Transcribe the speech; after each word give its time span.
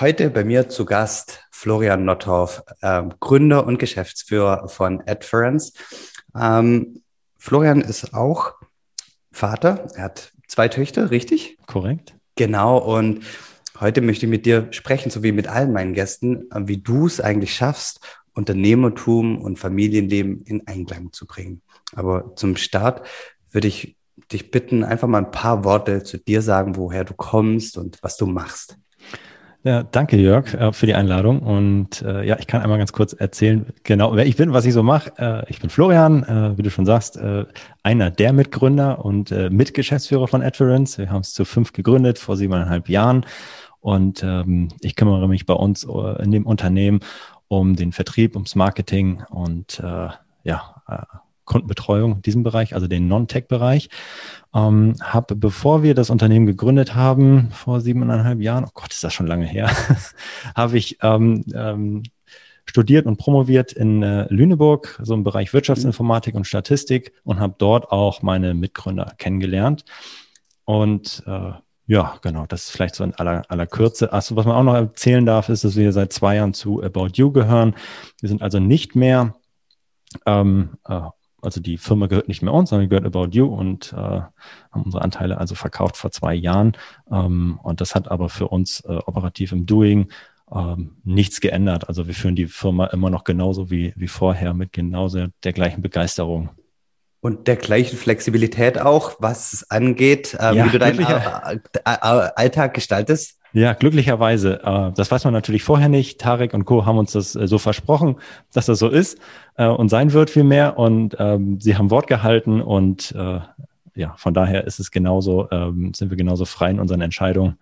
Heute 0.00 0.30
bei 0.30 0.44
mir 0.44 0.70
zu 0.70 0.86
Gast 0.86 1.46
Florian 1.50 2.06
Nottorf, 2.06 2.62
äh, 2.80 3.02
Gründer 3.20 3.66
und 3.66 3.78
Geschäftsführer 3.78 4.66
von 4.68 5.02
Adference. 5.06 5.74
Ähm, 6.34 7.02
Florian 7.36 7.82
ist 7.82 8.14
auch 8.14 8.54
Vater. 9.30 9.88
Er 9.96 10.04
hat 10.04 10.32
zwei 10.48 10.68
Töchter, 10.68 11.10
richtig? 11.10 11.58
Korrekt. 11.66 12.14
Genau. 12.36 12.78
Und 12.78 13.24
heute 13.78 14.00
möchte 14.00 14.24
ich 14.24 14.30
mit 14.30 14.46
dir 14.46 14.68
sprechen, 14.70 15.10
so 15.10 15.22
wie 15.22 15.32
mit 15.32 15.48
allen 15.48 15.70
meinen 15.70 15.92
Gästen, 15.92 16.50
äh, 16.50 16.62
wie 16.66 16.78
du 16.78 17.04
es 17.04 17.20
eigentlich 17.20 17.54
schaffst, 17.54 18.00
Unternehmertum 18.32 19.36
und 19.36 19.58
Familienleben 19.58 20.44
in 20.44 20.66
Einklang 20.66 21.12
zu 21.12 21.26
bringen. 21.26 21.60
Aber 21.94 22.34
zum 22.36 22.56
Start 22.56 23.06
würde 23.50 23.68
ich 23.68 23.98
dich 24.32 24.50
bitten, 24.50 24.82
einfach 24.82 25.08
mal 25.08 25.18
ein 25.18 25.30
paar 25.30 25.62
Worte 25.64 26.04
zu 26.04 26.16
dir 26.16 26.40
sagen, 26.40 26.76
woher 26.76 27.04
du 27.04 27.12
kommst 27.12 27.76
und 27.76 27.98
was 28.02 28.16
du 28.16 28.24
machst. 28.24 28.78
Ja, 29.62 29.82
danke 29.82 30.16
Jörg 30.16 30.54
äh, 30.54 30.72
für 30.72 30.86
die 30.86 30.94
Einladung 30.94 31.40
und 31.40 32.00
äh, 32.00 32.26
ja, 32.26 32.38
ich 32.38 32.46
kann 32.46 32.62
einmal 32.62 32.78
ganz 32.78 32.94
kurz 32.94 33.12
erzählen, 33.12 33.66
genau 33.84 34.16
wer 34.16 34.24
ich 34.24 34.36
bin, 34.36 34.54
was 34.54 34.64
ich 34.64 34.72
so 34.72 34.82
mache. 34.82 35.12
Äh, 35.18 35.50
ich 35.50 35.60
bin 35.60 35.68
Florian, 35.68 36.22
äh, 36.22 36.56
wie 36.56 36.62
du 36.62 36.70
schon 36.70 36.86
sagst, 36.86 37.18
äh, 37.18 37.44
einer 37.82 38.10
der 38.10 38.32
Mitgründer 38.32 39.04
und 39.04 39.30
Mitgeschäftsführer 39.30 40.28
von 40.28 40.42
Adference. 40.42 40.96
Wir 40.96 41.10
haben 41.10 41.20
es 41.20 41.34
zu 41.34 41.44
fünf 41.44 41.74
gegründet 41.74 42.18
vor 42.18 42.38
siebeneinhalb 42.38 42.88
Jahren 42.88 43.26
und 43.80 44.22
ähm, 44.22 44.68
ich 44.80 44.96
kümmere 44.96 45.28
mich 45.28 45.44
bei 45.44 45.54
uns 45.54 45.84
in 45.84 46.32
dem 46.32 46.46
Unternehmen 46.46 47.00
um 47.48 47.76
den 47.76 47.92
Vertrieb, 47.92 48.36
ums 48.36 48.54
Marketing 48.54 49.22
und 49.28 49.78
äh, 49.80 50.08
ja, 50.44 50.74
Kundenbetreuung 51.50 52.16
in 52.16 52.22
diesem 52.22 52.44
Bereich, 52.44 52.74
also 52.74 52.86
den 52.86 53.08
Non-Tech-Bereich. 53.08 53.88
Ähm, 54.54 54.94
habe, 55.02 55.34
bevor 55.34 55.82
wir 55.82 55.94
das 55.94 56.08
Unternehmen 56.08 56.46
gegründet 56.46 56.94
haben, 56.94 57.50
vor 57.50 57.80
siebeneinhalb 57.80 58.40
Jahren, 58.40 58.64
oh 58.64 58.70
Gott, 58.72 58.92
ist 58.92 59.02
das 59.02 59.12
schon 59.12 59.26
lange 59.26 59.46
her, 59.46 59.68
habe 60.56 60.78
ich 60.78 60.98
ähm, 61.02 61.44
ähm, 61.52 62.04
studiert 62.66 63.06
und 63.06 63.16
promoviert 63.16 63.72
in 63.72 64.02
äh, 64.04 64.32
Lüneburg, 64.32 65.00
so 65.02 65.12
im 65.12 65.24
Bereich 65.24 65.52
Wirtschaftsinformatik 65.52 66.36
und 66.36 66.46
Statistik 66.46 67.12
und 67.24 67.40
habe 67.40 67.56
dort 67.58 67.90
auch 67.90 68.22
meine 68.22 68.54
Mitgründer 68.54 69.12
kennengelernt. 69.18 69.84
Und 70.64 71.24
äh, 71.26 71.52
ja, 71.88 72.14
genau, 72.22 72.46
das 72.46 72.64
ist 72.64 72.70
vielleicht 72.70 72.94
so 72.94 73.02
in 73.02 73.14
aller, 73.14 73.42
aller 73.48 73.66
Kürze. 73.66 74.12
Achso, 74.12 74.36
was 74.36 74.46
man 74.46 74.54
auch 74.54 74.62
noch 74.62 74.74
erzählen 74.74 75.26
darf, 75.26 75.48
ist, 75.48 75.64
dass 75.64 75.74
wir 75.74 75.92
seit 75.92 76.12
zwei 76.12 76.36
Jahren 76.36 76.54
zu 76.54 76.80
About 76.80 77.08
You 77.14 77.32
gehören. 77.32 77.74
Wir 78.20 78.28
sind 78.28 78.40
also 78.40 78.60
nicht 78.60 78.94
mehr 78.94 79.34
ähm, 80.26 80.76
äh, 80.88 81.00
also 81.42 81.60
die 81.60 81.78
Firma 81.78 82.06
gehört 82.06 82.28
nicht 82.28 82.42
mehr 82.42 82.52
uns, 82.52 82.70
sondern 82.70 82.88
gehört 82.88 83.06
About 83.06 83.30
You 83.32 83.46
und 83.46 83.92
äh, 83.92 83.96
haben 83.96 84.82
unsere 84.84 85.02
Anteile 85.02 85.38
also 85.38 85.54
verkauft 85.54 85.96
vor 85.96 86.10
zwei 86.10 86.34
Jahren. 86.34 86.76
Ähm, 87.10 87.58
und 87.62 87.80
das 87.80 87.94
hat 87.94 88.10
aber 88.10 88.28
für 88.28 88.48
uns 88.48 88.80
äh, 88.80 88.98
operativ 89.06 89.52
im 89.52 89.66
Doing 89.66 90.08
ähm, 90.52 90.96
nichts 91.04 91.40
geändert. 91.40 91.88
Also 91.88 92.06
wir 92.06 92.14
führen 92.14 92.36
die 92.36 92.46
Firma 92.46 92.86
immer 92.86 93.10
noch 93.10 93.24
genauso 93.24 93.70
wie, 93.70 93.92
wie 93.96 94.08
vorher 94.08 94.54
mit 94.54 94.72
genauso 94.72 95.26
der 95.44 95.52
gleichen 95.52 95.82
Begeisterung. 95.82 96.50
Und 97.20 97.48
der 97.48 97.56
gleichen 97.56 97.98
Flexibilität 97.98 98.80
auch, 98.80 99.16
was 99.18 99.52
es 99.52 99.70
angeht, 99.70 100.34
äh, 100.40 100.54
ja, 100.54 100.64
wie 100.64 100.70
du 100.70 100.78
deinen 100.78 101.04
Alltag 101.84 102.74
gestaltest? 102.74 103.39
Ja, 103.52 103.72
glücklicherweise. 103.72 104.62
Äh, 104.62 104.92
das 104.94 105.10
weiß 105.10 105.24
man 105.24 105.32
natürlich 105.32 105.62
vorher 105.62 105.88
nicht. 105.88 106.20
Tarek 106.20 106.54
und 106.54 106.64
Co. 106.64 106.86
haben 106.86 106.98
uns 106.98 107.12
das 107.12 107.34
äh, 107.34 107.46
so 107.46 107.58
versprochen, 107.58 108.16
dass 108.52 108.66
das 108.66 108.78
so 108.78 108.88
ist 108.88 109.18
äh, 109.56 109.66
und 109.66 109.88
sein 109.88 110.12
wird 110.12 110.30
vielmehr. 110.30 110.78
Und 110.78 111.16
ähm, 111.18 111.60
sie 111.60 111.76
haben 111.76 111.90
Wort 111.90 112.06
gehalten 112.06 112.60
und 112.60 113.14
ja, 113.96 114.14
von 114.16 114.32
daher 114.32 114.66
ist 114.66 114.78
es 114.78 114.92
genauso, 114.92 115.50
ähm, 115.50 115.92
sind 115.94 116.10
wir 116.10 116.16
genauso 116.16 116.44
frei 116.44 116.70
in 116.70 116.78
unseren 116.78 117.00
Entscheidungen, 117.00 117.58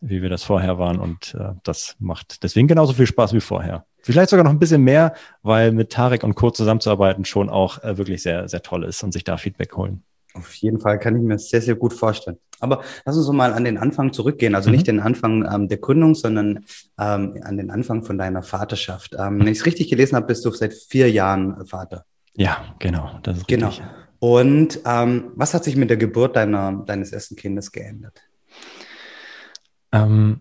wie 0.00 0.22
wir 0.22 0.30
das 0.30 0.42
vorher 0.42 0.78
waren. 0.78 0.98
Und 0.98 1.36
das 1.62 1.94
macht 1.98 2.42
deswegen 2.42 2.66
genauso 2.66 2.94
viel 2.94 3.06
Spaß 3.06 3.34
wie 3.34 3.40
vorher. 3.40 3.84
Vielleicht 4.00 4.30
sogar 4.30 4.44
noch 4.44 4.50
ein 4.50 4.58
bisschen 4.58 4.82
mehr, 4.82 5.14
weil 5.42 5.72
mit 5.72 5.90
Tarek 5.90 6.24
und 6.24 6.34
Co. 6.34 6.50
zusammenzuarbeiten 6.50 7.26
schon 7.26 7.50
auch 7.50 7.78
wirklich 7.82 8.22
sehr, 8.22 8.48
sehr 8.48 8.62
toll 8.62 8.84
ist 8.84 9.02
und 9.04 9.12
sich 9.12 9.24
da 9.24 9.36
Feedback 9.36 9.76
holen. 9.76 10.02
Auf 10.38 10.54
jeden 10.54 10.78
Fall 10.78 10.98
kann 10.98 11.16
ich 11.16 11.22
mir 11.22 11.38
sehr, 11.38 11.60
sehr 11.60 11.74
gut 11.74 11.92
vorstellen. 11.92 12.38
Aber 12.60 12.82
lass 13.04 13.16
uns 13.16 13.28
mal 13.30 13.52
an 13.52 13.64
den 13.64 13.78
Anfang 13.78 14.12
zurückgehen. 14.12 14.54
Also 14.54 14.70
mhm. 14.70 14.76
nicht 14.76 14.86
den 14.86 15.00
Anfang 15.00 15.48
ähm, 15.52 15.68
der 15.68 15.78
Gründung, 15.78 16.14
sondern 16.14 16.64
ähm, 16.98 17.40
an 17.42 17.56
den 17.56 17.70
Anfang 17.70 18.02
von 18.04 18.18
deiner 18.18 18.42
Vaterschaft. 18.42 19.14
Ähm, 19.18 19.40
wenn 19.40 19.48
ich 19.48 19.58
es 19.58 19.66
richtig 19.66 19.88
gelesen 19.88 20.16
habe, 20.16 20.26
bist 20.26 20.44
du 20.44 20.50
seit 20.50 20.74
vier 20.74 21.10
Jahren 21.10 21.66
Vater. 21.66 22.04
Ja, 22.34 22.74
genau. 22.78 23.18
Das 23.22 23.38
ist 23.38 23.48
genau. 23.48 23.68
richtig. 23.68 23.84
Und 24.20 24.80
ähm, 24.84 25.32
was 25.36 25.54
hat 25.54 25.64
sich 25.64 25.76
mit 25.76 25.90
der 25.90 25.96
Geburt 25.96 26.36
deiner, 26.36 26.72
deines 26.86 27.12
ersten 27.12 27.36
Kindes 27.36 27.70
geändert? 27.70 28.20
Ähm, 29.92 30.40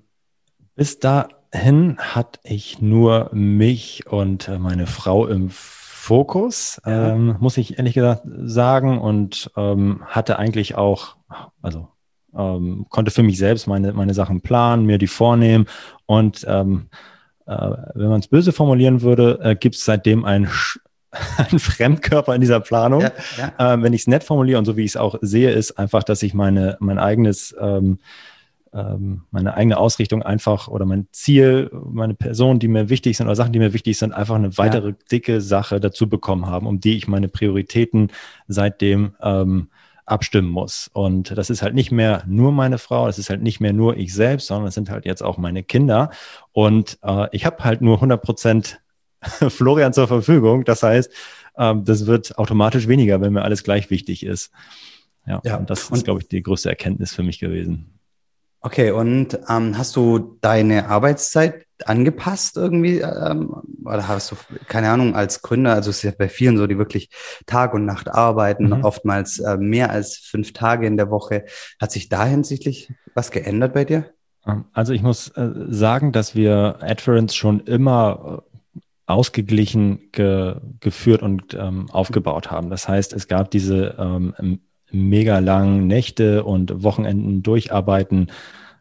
bis 0.76 1.00
dahin 1.00 1.98
hatte 1.98 2.40
ich 2.44 2.82
nur 2.82 3.30
mich 3.34 4.08
und 4.08 4.48
äh, 4.48 4.58
meine 4.58 4.88
Frau 4.88 5.28
im 5.28 5.50
Fokus, 6.08 6.82
ja. 6.86 7.10
ähm, 7.10 7.36
muss 7.42 7.58
ich 7.58 7.78
ehrlich 7.78 7.94
gesagt 7.94 8.22
sagen, 8.46 8.98
und 8.98 9.52
ähm, 9.58 10.04
hatte 10.06 10.40
eigentlich 10.40 10.76
auch, 10.76 11.18
also 11.62 11.90
ähm, 12.34 12.86
konnte 12.88 13.12
für 13.12 13.24
mich 13.24 13.38
selbst 13.38 13.68
meine, 13.68 13.92
meine 13.92 14.14
Sachen 14.14 14.40
planen, 14.40 14.86
mir 14.86 15.00
die 15.00 15.08
vornehmen 15.08 15.66
und 16.06 16.46
ähm, 16.48 16.88
äh, 17.46 17.72
wenn 17.94 18.08
man 18.08 18.22
es 18.22 18.30
böse 18.30 18.54
formulieren 18.54 19.02
würde, 19.02 19.38
äh, 19.44 19.56
gibt 19.58 19.76
es 19.76 19.84
seitdem 19.84 20.24
ein, 20.24 20.50
ein 21.52 21.60
Fremdkörper 21.60 22.34
in 22.34 22.40
dieser 22.40 22.62
Planung. 22.62 23.02
Ja, 23.02 23.12
ja. 23.38 23.74
Äh, 23.74 23.82
wenn 23.82 23.92
ich 23.92 24.02
es 24.02 24.08
nett 24.08 24.24
formuliere 24.24 24.60
und 24.60 24.66
so 24.66 24.78
wie 24.78 24.86
ich 24.86 24.92
es 24.92 24.98
auch 24.98 25.16
sehe, 25.22 25.52
ist 25.52 25.78
einfach, 25.78 26.04
dass 26.04 26.24
ich 26.24 26.34
meine, 26.34 26.78
mein 26.80 27.00
eigenes 27.00 27.54
ähm, 27.60 28.00
ähm, 28.78 29.24
meine 29.32 29.56
eigene 29.56 29.78
Ausrichtung 29.78 30.22
einfach 30.22 30.68
oder 30.68 30.86
mein 30.86 31.08
Ziel, 31.12 31.72
meine 31.72 32.14
Personen, 32.14 32.60
die 32.60 32.68
mir 32.68 32.90
wichtig 32.90 33.18
sind 33.18 33.28
oder 33.28 33.36
Sachen, 33.36 33.54
die 33.54 33.60
mir 33.60 33.74
wichtig 33.74 33.98
sind, 33.98 34.14
einfach 34.14 34.36
eine 34.36 34.58
weitere 34.58 34.90
ja. 34.90 34.96
dicke 35.12 35.42
Sache 35.42 35.80
dazu 35.80 36.08
bekommen 36.08 36.46
haben, 36.46 36.68
um 36.68 36.80
die 36.80 36.98
ich 36.98 37.08
meine 37.08 37.28
Prioritäten 37.28 38.12
seitdem 38.48 39.16
ähm, 39.22 39.70
abstimmen 40.06 40.50
muss. 40.50 40.90
Und 40.94 41.38
das 41.38 41.50
ist 41.50 41.62
halt 41.62 41.74
nicht 41.74 41.92
mehr 41.92 42.24
nur 42.28 42.52
meine 42.52 42.78
Frau, 42.78 43.08
das 43.08 43.20
ist 43.20 43.30
halt 43.30 43.42
nicht 43.42 43.60
mehr 43.60 43.74
nur 43.74 43.98
ich 43.98 44.14
selbst, 44.14 44.48
sondern 44.48 44.68
es 44.68 44.76
sind 44.76 44.90
halt 44.90 45.06
jetzt 45.06 45.24
auch 45.24 45.38
meine 45.38 45.64
Kinder. 45.64 46.12
Und 46.52 46.98
äh, 47.04 47.28
ich 47.32 47.46
habe 47.46 47.64
halt 47.64 47.82
nur 47.82 47.96
100 47.96 48.22
Prozent 48.22 48.80
Florian 49.22 49.94
zur 49.94 50.08
Verfügung. 50.08 50.64
Das 50.64 50.84
heißt, 50.84 51.12
ähm, 51.58 51.84
das 51.84 52.06
wird 52.06 52.38
automatisch 52.38 52.88
weniger, 52.88 53.22
wenn 53.22 53.34
mir 53.34 53.44
alles 53.44 53.64
gleich 53.64 53.90
wichtig 53.90 54.26
ist. 54.26 54.52
Ja, 55.26 55.42
ja. 55.44 55.58
und 55.58 55.70
das 55.70 55.90
ist, 55.90 56.06
glaube 56.06 56.22
ich, 56.22 56.30
die 56.30 56.42
größte 56.42 56.70
Erkenntnis 56.70 57.14
für 57.14 57.24
mich 57.24 57.40
gewesen. 57.40 57.97
Okay, 58.62 58.92
und 58.92 59.40
ähm, 59.50 59.78
hast 59.78 59.96
du 59.96 60.38
deine 60.42 60.90
Arbeitszeit 60.90 61.66
angepasst 61.86 62.58
irgendwie? 62.58 63.00
Ähm, 63.00 63.54
oder 63.86 64.08
hast 64.08 64.32
du, 64.32 64.36
keine 64.68 64.90
Ahnung, 64.90 65.16
als 65.16 65.42
Gründer, 65.42 65.74
also 65.74 65.92
es 65.92 65.98
ist 65.98 66.04
ja 66.04 66.12
bei 66.18 66.28
vielen 66.28 66.58
so, 66.58 66.66
die 66.66 66.78
wirklich 66.78 67.10
Tag 67.46 67.74
und 67.74 67.86
Nacht 67.86 68.10
arbeiten, 68.10 68.70
mhm. 68.70 68.84
oftmals 68.84 69.40
äh, 69.40 69.58
mehr 69.58 69.92
als 69.92 70.18
fünf 70.18 70.54
Tage 70.54 70.88
in 70.88 70.98
der 70.98 71.12
Woche. 71.12 71.46
Hat 71.80 71.92
sich 71.92 72.10
da 72.10 72.26
hinsichtlich 72.26 72.92
was 73.14 73.32
geändert 73.32 73.74
bei 73.74 73.86
dir? 73.86 74.12
Ähm, 74.46 74.66
also 74.74 74.94
ich 74.94 75.04
muss 75.04 75.30
äh, 75.30 75.52
sagen, 75.70 76.12
dass 76.12 76.36
wir 76.36 76.78
Adference 76.82 77.36
schon 77.36 77.60
immer 77.62 78.44
äh, 78.76 78.80
ausgeglichen 79.06 80.10
ge 80.12 80.56
geführt 80.80 81.22
und 81.22 81.54
ähm, 81.54 81.90
aufgebaut 81.92 82.52
haben. 82.52 82.70
Das 82.70 82.88
heißt, 82.90 83.14
es 83.14 83.28
gab 83.28 83.52
diese 83.52 83.96
ähm, 84.00 84.60
mega 84.92 85.40
langen 85.40 85.88
Nächte 85.88 86.44
und 86.44 86.84
Wochenenden 86.84 87.44
durcharbeiten 87.44 88.32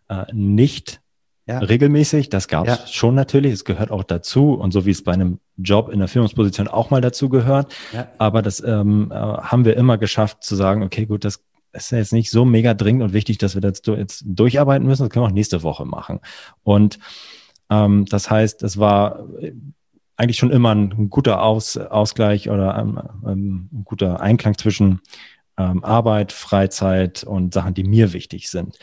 äh, 0.09 0.25
nicht 0.33 1.00
ja. 1.47 1.59
regelmäßig. 1.59 2.28
Das 2.28 2.49
gab 2.49 2.67
es 2.67 2.78
ja. 2.78 2.87
schon 2.87 3.15
natürlich. 3.15 3.53
Es 3.53 3.65
gehört 3.65 3.91
auch 3.91 4.05
dazu. 4.05 4.55
Und 4.55 4.72
so 4.72 4.87
wie 4.87 4.91
es 4.91 5.03
bei 5.03 5.12
einem 5.12 5.39
Job 5.56 5.89
in 5.89 5.99
der 5.99 6.09
Führungsposition 6.09 6.69
auch 6.69 6.91
mal 6.91 7.00
dazu 7.00 7.28
gehört. 7.28 7.75
Ja. 7.93 8.09
Aber 8.19 8.43
das 8.43 8.62
ähm, 8.62 9.11
äh, 9.11 9.15
haben 9.15 9.65
wir 9.65 9.77
immer 9.77 9.99
geschafft 9.99 10.43
zu 10.43 10.55
sagen, 10.55 10.83
okay, 10.83 11.06
gut, 11.06 11.25
das 11.25 11.41
ist 11.72 11.93
ja 11.93 11.99
jetzt 11.99 12.12
nicht 12.12 12.31
so 12.31 12.44
mega 12.44 12.75
dringend 12.75 13.03
und 13.03 13.12
wichtig, 13.12 13.38
dass 13.38 13.55
wir 13.55 13.61
das 13.61 13.83
jetzt 13.84 14.25
durcharbeiten 14.27 14.87
müssen. 14.87 15.05
Das 15.05 15.11
können 15.11 15.25
wir 15.25 15.28
auch 15.28 15.34
nächste 15.34 15.62
Woche 15.62 15.84
machen. 15.84 16.21
Und 16.62 16.99
ähm, 17.71 18.06
das 18.06 18.31
heißt, 18.31 18.62
es 18.62 18.79
war 18.79 19.25
eigentlich 20.17 20.38
schon 20.38 20.50
immer 20.50 20.75
ein 20.75 21.11
guter 21.11 21.43
Aus, 21.43 21.76
Ausgleich 21.76 22.49
oder 22.49 22.79
ähm, 22.79 23.00
ähm 23.26 23.69
ein 23.73 23.85
guter 23.85 24.20
Einklang 24.20 24.56
zwischen 24.56 25.00
ähm, 25.58 25.85
Arbeit, 25.85 26.32
Freizeit 26.32 27.25
und 27.25 27.55
Sachen, 27.55 27.75
die 27.75 27.85
mir 27.85 28.12
wichtig 28.12 28.50
sind. 28.50 28.79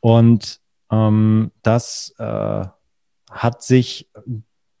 Und 0.00 0.60
ähm, 0.90 1.52
das 1.62 2.14
äh, 2.18 2.64
hat 3.30 3.62
sich, 3.62 4.10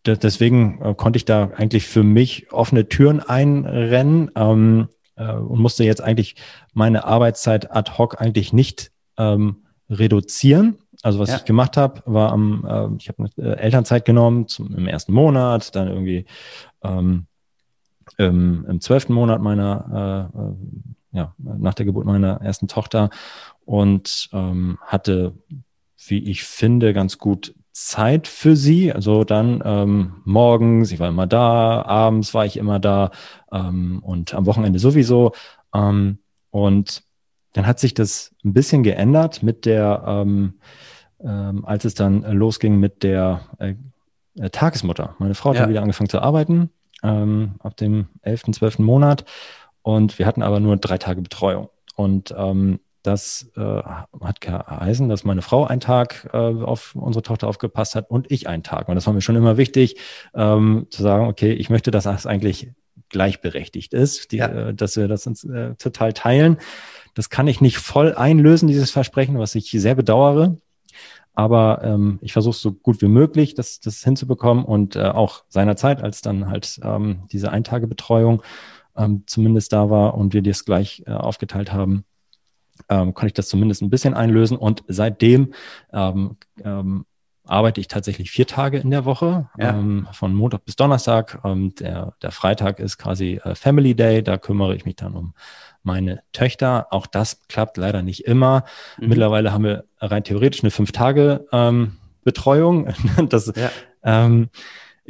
deswegen 0.04 0.80
äh, 0.82 0.94
konnte 0.94 1.16
ich 1.16 1.24
da 1.24 1.50
eigentlich 1.56 1.86
für 1.86 2.02
mich 2.02 2.52
offene 2.52 2.88
Türen 2.88 3.20
einrennen 3.20 4.30
ähm, 4.34 4.88
äh, 5.16 5.32
und 5.32 5.60
musste 5.60 5.84
jetzt 5.84 6.02
eigentlich 6.02 6.36
meine 6.72 7.04
Arbeitszeit 7.04 7.74
ad 7.74 7.92
hoc 7.98 8.20
eigentlich 8.20 8.52
nicht 8.52 8.90
ähm, 9.18 9.64
reduzieren. 9.88 10.78
Also 11.02 11.18
was 11.18 11.30
ja. 11.30 11.36
ich 11.36 11.44
gemacht 11.44 11.76
habe, 11.76 12.02
war 12.06 12.32
am, 12.32 12.64
äh, 12.66 12.96
ich 12.98 13.08
habe 13.08 13.30
eine 13.36 13.54
äh, 13.54 13.58
Elternzeit 13.58 14.04
genommen 14.04 14.48
zum, 14.48 14.74
im 14.76 14.86
ersten 14.86 15.12
Monat, 15.12 15.74
dann 15.74 15.88
irgendwie 15.88 16.26
ähm, 16.82 17.26
im, 18.18 18.66
im 18.68 18.80
zwölften 18.80 19.14
Monat 19.14 19.40
meiner 19.40 20.30
äh, 20.34 20.38
äh 20.38 20.54
ja, 21.12 21.34
nach 21.38 21.74
der 21.74 21.86
Geburt 21.86 22.06
meiner 22.06 22.40
ersten 22.40 22.68
Tochter 22.68 23.10
und 23.64 24.28
ähm, 24.32 24.78
hatte, 24.82 25.34
wie 26.06 26.18
ich 26.30 26.44
finde, 26.44 26.92
ganz 26.92 27.18
gut 27.18 27.54
Zeit 27.72 28.28
für 28.28 28.56
sie. 28.56 28.92
Also 28.92 29.24
dann 29.24 29.62
ähm, 29.64 30.14
morgens, 30.24 30.92
ich 30.92 31.00
war 31.00 31.08
immer 31.08 31.26
da, 31.26 31.82
abends 31.82 32.34
war 32.34 32.44
ich 32.44 32.56
immer 32.56 32.78
da 32.78 33.10
ähm, 33.52 34.00
und 34.02 34.34
am 34.34 34.46
Wochenende 34.46 34.78
sowieso. 34.78 35.32
Ähm, 35.74 36.18
und 36.50 37.02
dann 37.52 37.66
hat 37.66 37.80
sich 37.80 37.94
das 37.94 38.34
ein 38.44 38.52
bisschen 38.52 38.82
geändert 38.82 39.42
mit 39.42 39.66
der, 39.66 40.04
ähm, 40.06 40.54
ähm, 41.20 41.64
als 41.64 41.84
es 41.84 41.94
dann 41.94 42.22
losging 42.22 42.78
mit 42.78 43.02
der 43.02 43.42
äh, 43.58 43.74
äh, 44.38 44.50
Tagesmutter. 44.50 45.16
Meine 45.18 45.34
Frau 45.34 45.50
hat 45.50 45.56
ja. 45.56 45.62
dann 45.62 45.70
wieder 45.70 45.82
angefangen 45.82 46.08
zu 46.08 46.20
arbeiten, 46.20 46.70
ähm, 47.02 47.54
ab 47.60 47.76
dem 47.76 48.08
11., 48.22 48.52
12. 48.52 48.78
Monat. 48.80 49.24
Und 49.82 50.18
wir 50.18 50.26
hatten 50.26 50.42
aber 50.42 50.60
nur 50.60 50.76
drei 50.76 50.98
Tage 50.98 51.22
Betreuung. 51.22 51.68
Und 51.96 52.34
ähm, 52.36 52.80
das 53.02 53.50
äh, 53.56 53.60
hat 54.20 54.40
geheißen, 54.40 55.08
dass 55.08 55.24
meine 55.24 55.42
Frau 55.42 55.64
einen 55.66 55.80
Tag 55.80 56.28
äh, 56.32 56.36
auf 56.36 56.94
unsere 56.94 57.22
Tochter 57.22 57.48
aufgepasst 57.48 57.94
hat 57.94 58.10
und 58.10 58.30
ich 58.30 58.46
einen 58.46 58.62
Tag. 58.62 58.88
Und 58.88 58.94
das 58.94 59.06
war 59.06 59.14
mir 59.14 59.22
schon 59.22 59.36
immer 59.36 59.56
wichtig, 59.56 59.96
ähm, 60.34 60.86
zu 60.90 61.02
sagen, 61.02 61.26
okay, 61.26 61.52
ich 61.52 61.70
möchte, 61.70 61.90
dass 61.90 62.04
das 62.04 62.26
eigentlich 62.26 62.70
gleichberechtigt 63.08 63.94
ist, 63.94 64.32
die, 64.32 64.38
ja. 64.38 64.68
äh, 64.68 64.74
dass 64.74 64.96
wir 64.96 65.08
das 65.08 65.26
uns 65.26 65.44
äh, 65.44 65.74
total 65.76 66.12
teilen. 66.12 66.58
Das 67.14 67.30
kann 67.30 67.48
ich 67.48 67.60
nicht 67.60 67.78
voll 67.78 68.14
einlösen, 68.14 68.68
dieses 68.68 68.90
Versprechen, 68.90 69.38
was 69.38 69.54
ich 69.54 69.70
sehr 69.70 69.94
bedauere. 69.94 70.58
Aber 71.32 71.80
ähm, 71.82 72.18
ich 72.22 72.32
versuche 72.32 72.56
so 72.56 72.72
gut 72.72 73.00
wie 73.00 73.08
möglich, 73.08 73.54
das, 73.54 73.80
das 73.80 74.02
hinzubekommen 74.02 74.64
und 74.64 74.96
äh, 74.96 75.04
auch 75.04 75.44
seinerzeit, 75.48 76.02
als 76.02 76.20
dann 76.20 76.50
halt 76.50 76.80
ähm, 76.82 77.22
diese 77.32 77.50
Eintagebetreuung 77.50 78.42
ähm, 78.96 79.24
zumindest 79.26 79.72
da 79.72 79.90
war 79.90 80.14
und 80.14 80.34
wir 80.34 80.42
das 80.42 80.64
gleich 80.64 81.02
äh, 81.06 81.12
aufgeteilt 81.12 81.72
haben, 81.72 82.04
ähm, 82.88 83.14
konnte 83.14 83.28
ich 83.28 83.34
das 83.34 83.48
zumindest 83.48 83.82
ein 83.82 83.90
bisschen 83.90 84.14
einlösen. 84.14 84.56
Und 84.56 84.84
seitdem 84.88 85.52
ähm, 85.92 86.36
ähm, 86.64 87.04
arbeite 87.44 87.80
ich 87.80 87.88
tatsächlich 87.88 88.30
vier 88.30 88.46
Tage 88.46 88.78
in 88.78 88.90
der 88.90 89.04
Woche, 89.04 89.48
ja. 89.58 89.70
ähm, 89.70 90.08
von 90.12 90.34
Montag 90.34 90.64
bis 90.64 90.76
Donnerstag. 90.76 91.40
Ähm, 91.44 91.74
der, 91.74 92.14
der 92.22 92.30
Freitag 92.30 92.78
ist 92.78 92.98
quasi 92.98 93.40
äh, 93.42 93.54
Family 93.54 93.94
Day, 93.94 94.22
da 94.22 94.38
kümmere 94.38 94.74
ich 94.76 94.84
mich 94.84 94.96
dann 94.96 95.14
um 95.14 95.34
meine 95.82 96.22
Töchter. 96.32 96.88
Auch 96.90 97.06
das 97.06 97.46
klappt 97.48 97.76
leider 97.76 98.02
nicht 98.02 98.26
immer. 98.26 98.64
Mhm. 98.98 99.08
Mittlerweile 99.08 99.52
haben 99.52 99.64
wir 99.64 99.84
rein 99.98 100.24
theoretisch 100.24 100.62
eine 100.62 100.70
fünf 100.70 100.92
Tage 100.92 101.46
ähm, 101.52 101.96
das, 103.28 103.52
ja. 103.56 103.70
ähm, 104.04 104.50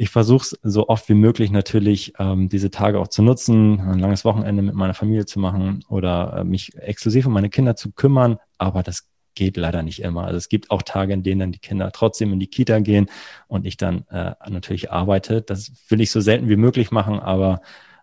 ich 0.01 0.09
versuche 0.09 0.41
es 0.41 0.59
so 0.63 0.89
oft 0.89 1.07
wie 1.09 1.13
möglich 1.13 1.51
natürlich, 1.51 2.13
ähm, 2.17 2.49
diese 2.49 2.71
Tage 2.71 2.97
auch 2.99 3.07
zu 3.07 3.21
nutzen, 3.21 3.79
ein 3.81 3.99
langes 3.99 4.25
Wochenende 4.25 4.63
mit 4.63 4.73
meiner 4.73 4.95
Familie 4.95 5.27
zu 5.27 5.39
machen 5.39 5.85
oder 5.89 6.37
äh, 6.37 6.43
mich 6.43 6.75
exklusiv 6.75 7.27
um 7.27 7.33
meine 7.33 7.51
Kinder 7.51 7.75
zu 7.75 7.91
kümmern. 7.91 8.39
Aber 8.57 8.81
das 8.81 9.07
geht 9.35 9.57
leider 9.57 9.83
nicht 9.83 10.01
immer. 10.01 10.23
Also 10.25 10.37
es 10.37 10.49
gibt 10.49 10.71
auch 10.71 10.81
Tage, 10.81 11.13
in 11.13 11.21
denen 11.21 11.39
dann 11.41 11.51
die 11.51 11.59
Kinder 11.59 11.91
trotzdem 11.91 12.33
in 12.33 12.39
die 12.39 12.47
Kita 12.47 12.79
gehen 12.79 13.11
und 13.47 13.67
ich 13.67 13.77
dann 13.77 14.07
äh, 14.07 14.33
natürlich 14.49 14.91
arbeite. 14.91 15.43
Das 15.43 15.71
will 15.89 16.01
ich 16.01 16.09
so 16.09 16.19
selten 16.19 16.49
wie 16.49 16.55
möglich 16.55 16.89
machen, 16.89 17.19
aber 17.19 17.61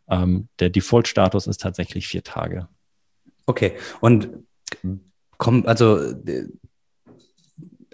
ähm, 0.09 0.47
der 0.61 0.71
Default-Status 0.71 1.49
ist 1.49 1.61
tatsächlich 1.61 2.07
vier 2.07 2.23
Tage. 2.23 2.69
Okay, 3.45 3.73
und 4.01 4.29
komm, 5.37 5.67
also 5.67 6.15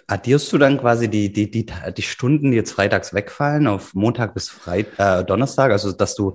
addierst 0.07 0.53
du 0.53 0.59
dann 0.59 0.79
quasi 0.79 1.09
die, 1.09 1.33
die, 1.33 1.51
die, 1.51 1.67
die 1.97 2.03
Stunden, 2.03 2.51
die 2.51 2.57
jetzt 2.57 2.73
freitags 2.73 3.15
wegfallen, 3.15 3.67
auf 3.67 3.95
Montag 3.95 4.35
bis 4.35 4.49
Freit 4.49 4.89
äh, 4.99 5.25
Donnerstag? 5.25 5.71
Also, 5.73 5.93
dass 5.93 6.15
du, 6.15 6.35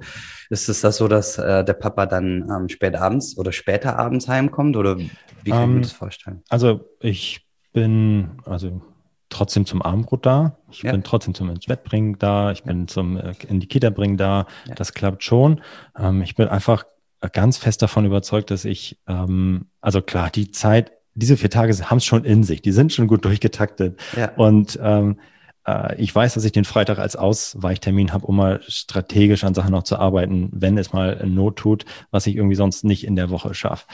ist 0.50 0.69
es 0.69 0.81
das 0.81 0.98
so, 0.98 1.07
dass 1.07 1.38
äh, 1.38 1.63
der 1.63 1.74
Papa 1.74 2.06
dann 2.06 2.50
ähm, 2.50 2.69
spät 2.69 2.95
abends 2.95 3.38
oder 3.38 3.51
später 3.51 3.98
abends 3.98 4.27
heimkommt? 4.27 4.77
Oder 4.77 4.98
wie 4.98 5.51
kann 5.51 5.63
ich 5.63 5.68
mir 5.69 5.75
ähm, 5.75 5.81
das 5.81 5.92
vorstellen? 5.92 6.44
Also, 6.50 6.81
ich 7.00 7.45
bin, 7.74 8.31
also 8.45 8.81
trotzdem 9.30 9.66
zum 9.66 9.81
Abendbrot 9.81 10.25
da. 10.25 10.57
Ich 10.72 10.81
ja. 10.81 10.92
bin 10.92 11.04
trotzdem 11.04 11.33
zum 11.33 11.50
ins 11.50 11.65
Bett 11.65 11.83
bringen 11.83 12.18
da. 12.19 12.51
Ich 12.51 12.63
bin 12.63 12.88
zum 12.88 13.18
äh, 13.18 13.33
in 13.48 13.60
die 13.60 13.68
Kita 13.68 13.89
bringen 13.89 14.18
da. 14.18 14.48
Ja. 14.68 14.75
Das 14.75 14.94
klappt 14.94 15.24
schon. 15.24 15.62
Ähm, 15.98 16.22
ich 16.22 16.36
bin 16.36 16.48
einfach 16.48 16.86
ganz 17.31 17.57
fest 17.57 17.81
davon 17.81 18.06
überzeugt, 18.06 18.50
dass 18.50 18.65
ich, 18.65 19.00
ähm, 19.07 19.68
also 19.81 20.01
klar, 20.01 20.30
die 20.30 20.51
Zeit 20.51 20.92
diese 21.19 21.38
vier 21.38 21.50
Tage 21.50 21.74
haben 21.89 21.98
es 21.98 22.06
schon 22.06 22.25
in 22.25 22.44
sich, 22.44 22.62
die 22.62 22.71
sind 22.71 22.94
schon 22.94 23.07
gut 23.07 23.25
durchgetaktet. 23.25 24.00
Ja. 24.16 24.31
Und 24.36 24.80
ähm, 24.81 25.18
äh, 25.66 25.95
ich 26.01 26.13
weiß, 26.13 26.33
dass 26.33 26.45
ich 26.45 26.51
den 26.51 26.66
Freitag 26.66 27.00
als 27.00 27.16
Ausweichtermin 27.16 28.13
habe, 28.13 28.25
um 28.25 28.36
mal 28.36 28.62
strategisch 28.68 29.44
an 29.44 29.54
Sachen 29.54 29.71
noch 29.71 29.83
zu 29.83 29.98
arbeiten, 29.98 30.50
wenn 30.51 30.77
es 30.77 30.94
mal 30.94 31.25
Not 31.27 31.57
tut, 31.57 31.86
was 32.12 32.27
ich 32.27 32.36
irgendwie 32.36 32.56
sonst 32.56 32.83
nicht 32.83 33.06
in 33.06 33.16
der 33.16 33.30
Woche 33.30 33.54
schaffe. 33.54 33.86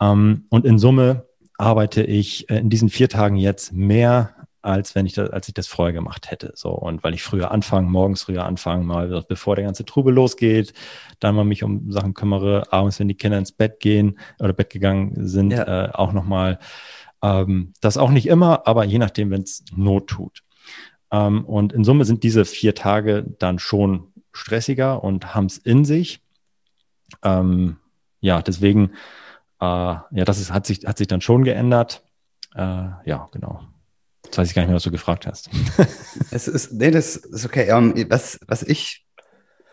Ähm, 0.00 0.44
und 0.48 0.64
in 0.64 0.78
Summe 0.78 1.26
arbeite 1.58 2.02
ich 2.02 2.48
in 2.48 2.70
diesen 2.70 2.88
vier 2.88 3.08
Tagen 3.08 3.36
jetzt 3.36 3.72
mehr 3.72 4.34
als 4.62 4.94
wenn 4.94 5.06
ich 5.06 5.14
das, 5.14 5.30
als 5.30 5.48
ich 5.48 5.54
das 5.54 5.66
vorher 5.66 5.92
gemacht 5.92 6.30
hätte. 6.30 6.52
So 6.54 6.70
und 6.70 7.04
weil 7.04 7.14
ich 7.14 7.22
früher 7.22 7.50
anfange, 7.50 7.88
morgens 7.88 8.22
früher 8.22 8.44
anfange, 8.44 8.84
mal 8.84 9.24
bevor 9.28 9.56
der 9.56 9.64
ganze 9.64 9.84
Trubel 9.84 10.14
losgeht, 10.14 10.72
dann 11.20 11.34
mal 11.34 11.44
mich 11.44 11.62
um 11.62 11.90
Sachen 11.90 12.14
kümmere, 12.14 12.72
abends, 12.72 12.98
wenn 13.00 13.08
die 13.08 13.16
Kinder 13.16 13.38
ins 13.38 13.52
Bett 13.52 13.80
gehen 13.80 14.18
oder 14.38 14.52
Bett 14.52 14.70
gegangen 14.70 15.28
sind, 15.28 15.52
ja. 15.52 15.86
äh, 15.86 15.90
auch 15.92 16.12
nochmal. 16.12 16.58
Ähm, 17.22 17.72
das 17.80 17.96
auch 17.96 18.10
nicht 18.10 18.26
immer, 18.26 18.66
aber 18.66 18.84
je 18.84 18.98
nachdem, 18.98 19.30
wenn 19.30 19.42
es 19.42 19.64
Not 19.74 20.08
tut. 20.08 20.42
Ähm, 21.10 21.44
und 21.44 21.72
in 21.72 21.84
Summe 21.84 22.04
sind 22.04 22.22
diese 22.22 22.44
vier 22.44 22.74
Tage 22.74 23.24
dann 23.38 23.58
schon 23.58 24.12
stressiger 24.32 25.02
und 25.02 25.34
haben 25.34 25.46
es 25.46 25.58
in 25.58 25.84
sich. 25.84 26.20
Ähm, 27.22 27.78
ja, 28.20 28.42
deswegen, 28.42 28.92
äh, 29.60 29.64
ja, 29.64 30.24
das 30.24 30.38
ist, 30.38 30.52
hat 30.52 30.66
sich, 30.66 30.84
hat 30.86 30.98
sich 30.98 31.06
dann 31.06 31.20
schon 31.20 31.44
geändert. 31.44 32.02
Äh, 32.54 32.88
ja, 33.04 33.28
genau. 33.32 33.62
Jetzt 34.28 34.36
weiß 34.36 34.48
ich 34.48 34.54
gar 34.54 34.60
nicht 34.60 34.68
mehr, 34.68 34.76
was 34.76 34.82
du 34.82 34.90
gefragt 34.90 35.26
hast. 35.26 35.48
es 36.30 36.48
ist, 36.48 36.72
nee, 36.72 36.90
das 36.90 37.16
ist 37.16 37.46
okay. 37.46 37.72
Um, 37.72 37.96
ähm, 37.96 38.10
was, 38.10 38.38
was 38.46 38.62
ich 38.62 39.06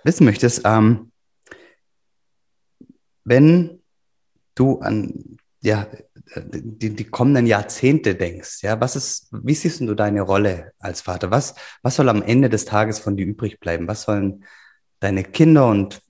wissen 0.06 0.24
möchte, 0.24 0.46
ist, 0.46 0.62
ähm, 0.64 1.12
wenn 3.26 3.82
du 4.56 4.80
an 4.80 5.38
ja, 5.60 5.88
die, 6.38 6.96
die 6.96 7.04
kommenden 7.04 7.48
Jahrzehnte 7.48 8.16
denkst, 8.16 8.64
ja, 8.64 8.80
was 8.80 8.96
ist, 8.96 9.28
wie 9.32 9.56
siehst 9.56 9.82
du 9.82 9.94
deine 9.94 10.22
Rolle 10.22 10.72
als 10.80 11.02
Vater? 11.02 11.32
Was, 11.32 11.56
was 11.82 11.98
soll 11.98 12.08
am 12.08 12.22
Ende 12.22 12.50
des 12.50 12.64
Tages 12.64 13.00
von 13.00 13.18
dir 13.18 13.26
übrig 13.26 13.60
bleiben? 13.60 13.90
Was 13.90 14.04
sollen 14.04 14.46
deine 15.02 15.26
Kinder 15.26 15.68
und 15.68 16.02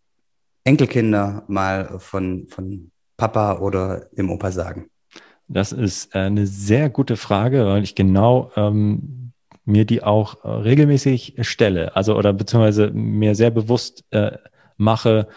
Enkelkinder 0.66 1.46
mal 1.48 2.00
von, 2.00 2.48
von 2.48 2.92
Papa 3.18 3.58
oder 3.58 4.06
dem 4.12 4.30
Opa 4.30 4.52
sagen? 4.52 4.92
Das 5.48 5.72
ist 5.72 6.16
äh, 6.16 6.20
eine 6.20 6.48
sehr 6.48 6.90
gute 6.90 7.18
Frage, 7.18 7.66
weil 7.66 7.84
ich 7.84 7.96
genau 7.96 8.52
ähm, 8.56 9.32
mir 9.66 9.86
die 9.86 10.04
auch 10.04 10.44
äh, 10.44 10.50
regelmäßig 10.50 11.36
stelle, 11.42 11.96
also 11.96 12.16
oder 12.16 12.34
beziehungsweise 12.34 12.92
mir 12.92 13.36
sehr 13.36 13.52
bewusst 13.52 14.04
äh, 14.12 14.38
mache, 14.78 15.28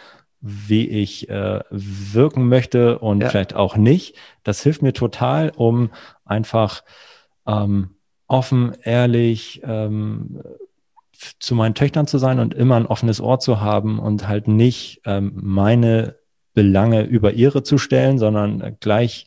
wie 0.40 0.88
ich 0.88 1.28
äh, 1.28 1.61
wirken 1.71 2.49
möchte 2.49 2.99
und 3.00 3.23
ja. 3.23 3.28
vielleicht 3.28 3.54
auch 3.54 3.76
nicht. 3.76 4.14
Das 4.44 4.62
hilft 4.62 4.83
mir 4.83 4.92
total, 4.92 5.52
um 5.56 5.90
einfach 6.25 6.85
ähm, 7.47 7.97
offen, 8.28 8.76
ehrlich 8.83 9.62
ähm, 9.64 10.40
zu 11.40 11.54
meinen 11.56 11.75
Töchtern 11.75 12.06
zu 12.06 12.18
sein 12.18 12.38
und 12.38 12.54
immer 12.54 12.76
ein 12.76 12.87
offenes 12.87 13.21
Ohr 13.21 13.40
zu 13.40 13.61
haben 13.61 13.99
und 13.99 14.28
halt 14.28 14.47
nicht 14.47 15.00
ähm, 15.04 15.33
meine 15.35 16.16
Belange 16.54 17.02
über 17.02 17.33
ihre 17.33 17.62
zu 17.62 17.78
stellen, 17.78 18.18
sondern 18.18 18.76
gleich 18.80 19.26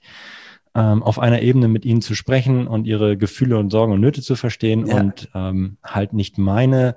ähm, 0.76 1.04
auf 1.04 1.20
einer 1.20 1.42
Ebene 1.42 1.68
mit 1.68 1.86
ihnen 1.86 2.02
zu 2.02 2.16
sprechen 2.16 2.68
und 2.68 2.86
ihre 2.86 3.18
Gefühle 3.18 3.58
und 3.58 3.70
Sorgen 3.70 3.94
und 3.94 4.02
Nöte 4.02 4.22
zu 4.22 4.36
verstehen 4.36 4.88
ja. 4.88 4.96
und 4.98 5.30
ähm, 5.34 5.78
halt 5.84 6.14
nicht 6.14 6.38
meine, 6.38 6.96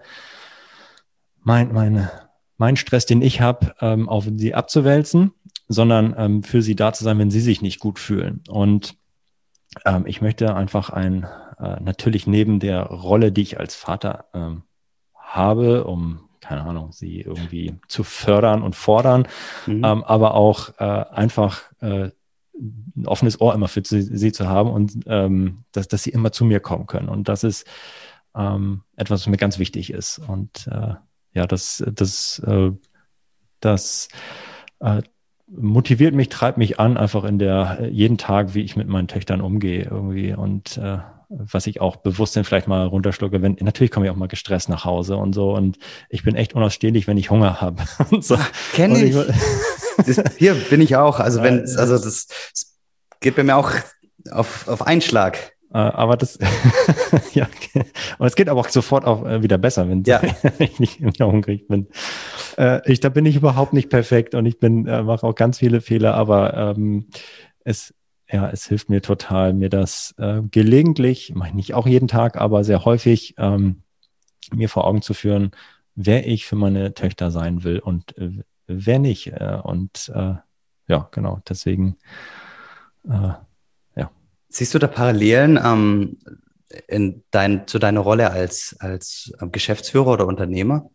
mein, 1.43 1.73
meine, 1.73 2.11
mein 2.57 2.77
Stress, 2.77 3.07
den 3.07 3.23
ich 3.23 3.41
habe, 3.41 3.75
ähm, 3.81 4.09
auf 4.09 4.27
sie 4.35 4.55
abzuwälzen, 4.55 5.33
sondern 5.69 6.15
ähm, 6.17 6.43
für 6.43 6.63
sie 6.63 6.77
da 6.77 6.93
zu 6.93 7.05
sein, 7.05 7.19
wenn 7.19 7.31
sie 7.31 7.41
sich 7.41 7.63
nicht 7.63 7.81
gut 7.81 7.99
fühlen. 7.99 8.43
Und 8.49 8.97
ähm, 9.85 10.05
ich 10.07 10.21
möchte 10.21 10.55
einfach 10.55 10.91
ein, 10.91 11.27
äh, 11.59 11.81
natürlich 11.81 12.27
neben 12.27 12.61
der 12.61 12.83
Rolle, 12.85 13.33
die 13.33 13.43
ich 13.43 13.59
als 13.59 13.75
Vater 13.75 14.27
ähm, 14.35 14.63
habe, 15.17 15.85
um 15.85 16.21
keine 16.45 16.63
Ahnung, 16.63 16.93
sie 16.93 17.23
irgendwie 17.23 17.81
zu 17.89 18.05
fördern 18.05 18.63
und 18.63 18.77
fordern, 18.77 19.27
mhm. 19.67 19.83
ähm, 19.83 20.05
aber 20.05 20.35
auch 20.35 20.79
äh, 20.79 20.85
einfach 20.85 21.63
äh, 21.81 22.11
ein 22.57 23.07
offenes 23.07 23.41
Ohr 23.41 23.55
immer 23.55 23.69
für 23.69 23.83
sie, 23.85 24.03
sie 24.03 24.33
zu 24.33 24.49
haben 24.49 24.71
und 24.71 24.93
ähm, 25.07 25.65
dass, 25.73 25.89
dass 25.89 26.03
sie 26.03 26.11
immer 26.11 26.33
zu 26.33 26.45
mir 26.45 26.61
kommen 26.61 26.87
können. 26.87 27.09
Und 27.09 27.29
das 27.29 27.45
ist 27.45 27.67
ähm, 28.37 28.83
etwas, 28.97 29.23
was 29.23 29.27
mir 29.27 29.37
ganz 29.37 29.59
wichtig 29.59 29.91
ist. 29.91 30.19
Und 30.19 30.69
äh, 30.71 30.95
ja, 31.33 31.47
das, 31.47 31.83
das, 31.93 32.41
äh, 32.47 32.71
das 33.61 34.09
äh, 34.81 35.03
motiviert 35.49 36.15
mich, 36.15 36.29
treibt 36.29 36.59
mich 36.59 36.79
an, 36.81 36.97
einfach 36.97 37.25
in 37.25 37.39
der 37.39 37.89
jeden 37.91 38.19
Tag, 38.19 38.55
wie 38.55 38.63
ich 38.63 38.77
mit 38.77 38.89
meinen 38.89 39.09
Töchtern 39.09 39.41
umgehe 39.41 39.85
irgendwie 39.85 40.33
und 40.35 40.79
äh, 40.79 40.99
was 41.29 41.67
ich 41.67 41.81
auch 41.81 41.97
bewusst 41.97 42.37
dann 42.37 42.45
vielleicht 42.45 42.69
mal 42.69 42.87
runterschlucke, 42.87 43.43
wenn 43.43 43.57
natürlich 43.61 43.91
komme 43.91 44.07
ich 44.07 44.13
auch 44.13 44.17
mal 44.17 44.29
gestresst 44.29 44.69
nach 44.69 44.85
Hause 44.85 45.17
und 45.17 45.33
so 45.33 45.55
und 45.55 45.79
ich 46.09 46.23
bin 46.23 46.37
echt 46.37 46.55
unausstehlich, 46.55 47.07
wenn 47.07 47.17
ich 47.17 47.31
Hunger 47.31 47.61
habe. 47.61 47.83
so. 48.21 48.39
Kenne 48.73 49.03
ich. 49.03 49.17
ich 49.17 49.84
hier 50.39 50.55
bin 50.55 50.81
ich 50.81 50.97
auch. 50.97 51.21
Also 51.21 51.43
wenn, 51.43 51.61
also 51.61 51.99
das, 51.99 52.27
das 52.27 52.79
geht 53.21 53.37
bei 53.37 53.43
mir 53.43 53.57
auch 53.57 53.73
auf, 54.31 54.69
auf 54.69 54.87
Einschlag. 54.87 55.55
Äh, 55.73 55.79
aber 55.79 56.17
das, 56.17 56.39
ja, 57.35 57.49
und 58.19 58.27
es 58.27 58.37
geht 58.37 58.49
aber 58.49 58.61
auch 58.61 58.69
sofort 58.69 59.05
auch 59.05 59.27
äh, 59.27 59.43
wieder 59.43 59.59
besser, 59.59 59.89
wenn, 59.89 60.05
ja. 60.05 60.23
ich 60.59 60.79
nicht 60.79 61.01
mehr 61.01 61.27
hungrig 61.27 61.67
bin. 61.67 61.89
Äh, 62.57 62.81
ich, 62.91 63.01
da 63.01 63.09
bin 63.09 63.27
ich 63.27 63.37
überhaupt 63.37 63.73
nicht 63.73 63.91
perfekt 63.91 64.35
und 64.35 64.47
ich 64.47 64.59
bin, 64.59 64.85
mache 64.85 65.27
auch 65.27 65.35
ganz 65.35 65.59
viele 65.59 65.81
Fehler, 65.81 66.15
aber 66.15 66.55
ähm, 66.55 67.09
es, 67.65 67.93
ja, 68.31 68.49
es 68.51 68.67
hilft 68.67 68.89
mir 68.89 69.03
total, 69.03 69.53
mir 69.53 69.69
das 69.69 70.15
äh, 70.19 70.43
gelegentlich, 70.51 71.31
ich 71.31 71.55
nicht 71.55 71.75
auch 71.75 71.87
jeden 71.87 72.09
Tag, 72.09 72.37
aber 72.37 72.63
sehr 72.63 72.85
häufig, 72.85 73.35
ähm, 73.39 73.83
mir 74.53 74.69
vor 74.69 74.87
Augen 74.87 75.03
zu 75.03 75.15
führen, 75.15 75.51
wer 75.95 76.27
ich 76.27 76.47
für 76.47 76.57
meine 76.57 76.95
Töchter 76.95 77.31
sein 77.31 77.65
will 77.65 77.79
und 77.79 78.17
äh, 78.19 78.43
wer 78.67 78.99
nicht. 78.99 79.29
Äh, 79.29 79.61
und 79.63 80.11
äh, 80.15 80.35
ja, 80.89 81.09
genau, 81.11 81.41
deswegen 81.49 81.97
äh, 83.09 83.33
Siehst 84.55 84.73
du 84.73 84.79
da 84.79 84.87
Parallelen 84.87 85.59
ähm, 85.63 86.17
in 86.87 87.25
dein, 87.33 87.67
zu 87.67 87.81
deiner 87.81 87.99
Rolle 87.99 88.31
als, 88.31 88.77
als 88.79 89.33
ähm, 89.43 89.51
Geschäftsführer 89.51 90.13
oder 90.13 90.29
Unternehmer? 90.29 90.91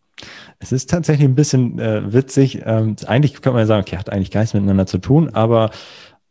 Es 0.60 0.72
ist 0.72 0.88
tatsächlich 0.88 1.28
ein 1.28 1.34
bisschen 1.34 1.78
äh, 1.78 2.10
witzig. 2.10 2.62
Ähm, 2.64 2.96
eigentlich 3.06 3.34
könnte 3.34 3.50
man 3.50 3.60
ja 3.60 3.66
sagen, 3.66 3.82
okay, 3.82 3.98
hat 3.98 4.08
eigentlich 4.08 4.30
gar 4.30 4.40
nichts 4.40 4.54
miteinander 4.54 4.86
zu 4.86 4.96
tun, 4.96 5.28
aber 5.34 5.66
äh, 5.66 5.70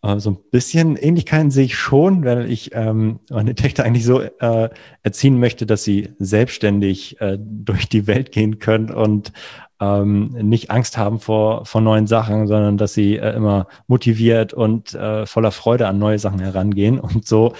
so 0.02 0.32
ein 0.32 0.38
bisschen 0.52 0.96
Ähnlichkeiten 0.96 1.52
sehe 1.52 1.66
ich 1.66 1.76
schon, 1.76 2.24
weil 2.24 2.50
ich 2.50 2.72
ähm, 2.74 3.20
meine 3.30 3.54
Töchter 3.56 3.84
eigentlich 3.84 4.06
so 4.06 4.22
äh, 4.22 4.70
erziehen 5.04 5.40
möchte, 5.40 5.66
dass 5.66 5.84
sie 5.84 6.10
selbstständig 6.20 7.20
äh, 7.20 7.38
durch 7.40 7.90
die 7.90 8.08
Welt 8.08 8.32
gehen 8.32 8.60
können 8.60 8.92
und 8.92 9.34
ähm, 9.82 10.30
nicht 10.42 10.72
Angst 10.72 10.98
haben 10.98 11.20
vor, 11.20 11.66
vor 11.66 11.82
neuen 11.82 12.08
Sachen, 12.08 12.48
sondern 12.48 12.78
dass 12.78 12.94
sie 12.94 13.18
äh, 13.18 13.34
immer 13.36 13.68
motiviert 13.88 14.54
und 14.54 14.94
äh, 14.94 15.26
voller 15.26 15.52
Freude 15.52 15.88
an 15.88 16.00
neue 16.00 16.20
Sachen 16.20 16.40
herangehen. 16.40 17.00
Und 17.00 17.26
so, 17.26 17.54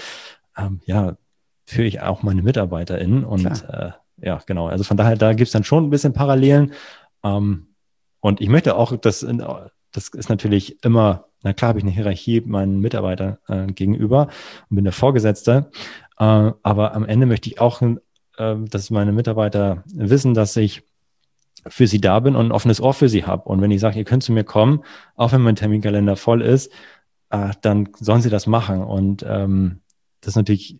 ähm, 0.56 0.80
ja, 0.84 1.16
führe 1.66 1.86
ich 1.86 2.00
auch 2.00 2.22
meine 2.22 2.42
MitarbeiterInnen. 2.42 3.24
Und 3.24 3.46
äh, 3.46 3.90
ja, 4.18 4.40
genau. 4.46 4.68
Also 4.68 4.84
von 4.84 4.96
daher, 4.96 5.16
da 5.16 5.32
gibt's 5.32 5.52
dann 5.52 5.64
schon 5.64 5.84
ein 5.84 5.90
bisschen 5.90 6.12
Parallelen. 6.12 6.72
Ähm, 7.24 7.68
und 8.20 8.40
ich 8.40 8.48
möchte 8.48 8.76
auch, 8.76 8.94
dass 8.96 9.26
das 9.92 10.08
ist 10.08 10.28
natürlich 10.28 10.84
immer, 10.84 11.29
na 11.42 11.52
klar 11.52 11.70
habe 11.70 11.78
ich 11.78 11.84
eine 11.84 11.92
Hierarchie 11.92 12.42
meinen 12.42 12.80
Mitarbeitern 12.80 13.38
äh, 13.48 13.66
gegenüber 13.66 14.28
und 14.68 14.76
bin 14.76 14.84
der 14.84 14.92
Vorgesetzte. 14.92 15.70
Äh, 16.18 16.24
aber 16.62 16.94
am 16.94 17.04
Ende 17.04 17.26
möchte 17.26 17.48
ich 17.48 17.60
auch, 17.60 17.82
äh, 17.82 17.96
dass 18.36 18.90
meine 18.90 19.12
Mitarbeiter 19.12 19.84
wissen, 19.86 20.34
dass 20.34 20.56
ich 20.56 20.82
für 21.66 21.86
sie 21.86 22.00
da 22.00 22.20
bin 22.20 22.36
und 22.36 22.46
ein 22.46 22.52
offenes 22.52 22.80
Ohr 22.80 22.94
für 22.94 23.08
sie 23.08 23.24
habe. 23.24 23.48
Und 23.48 23.60
wenn 23.60 23.70
ich 23.70 23.80
sage, 23.80 23.98
ihr 23.98 24.04
könnt 24.04 24.22
zu 24.22 24.32
mir 24.32 24.44
kommen, 24.44 24.82
auch 25.16 25.32
wenn 25.32 25.42
mein 25.42 25.56
Terminkalender 25.56 26.16
voll 26.16 26.42
ist, 26.42 26.72
äh, 27.30 27.50
dann 27.62 27.88
sollen 27.98 28.22
sie 28.22 28.30
das 28.30 28.46
machen. 28.46 28.82
Und 28.82 29.24
ähm, 29.26 29.80
das 30.20 30.32
ist 30.32 30.36
natürlich, 30.36 30.78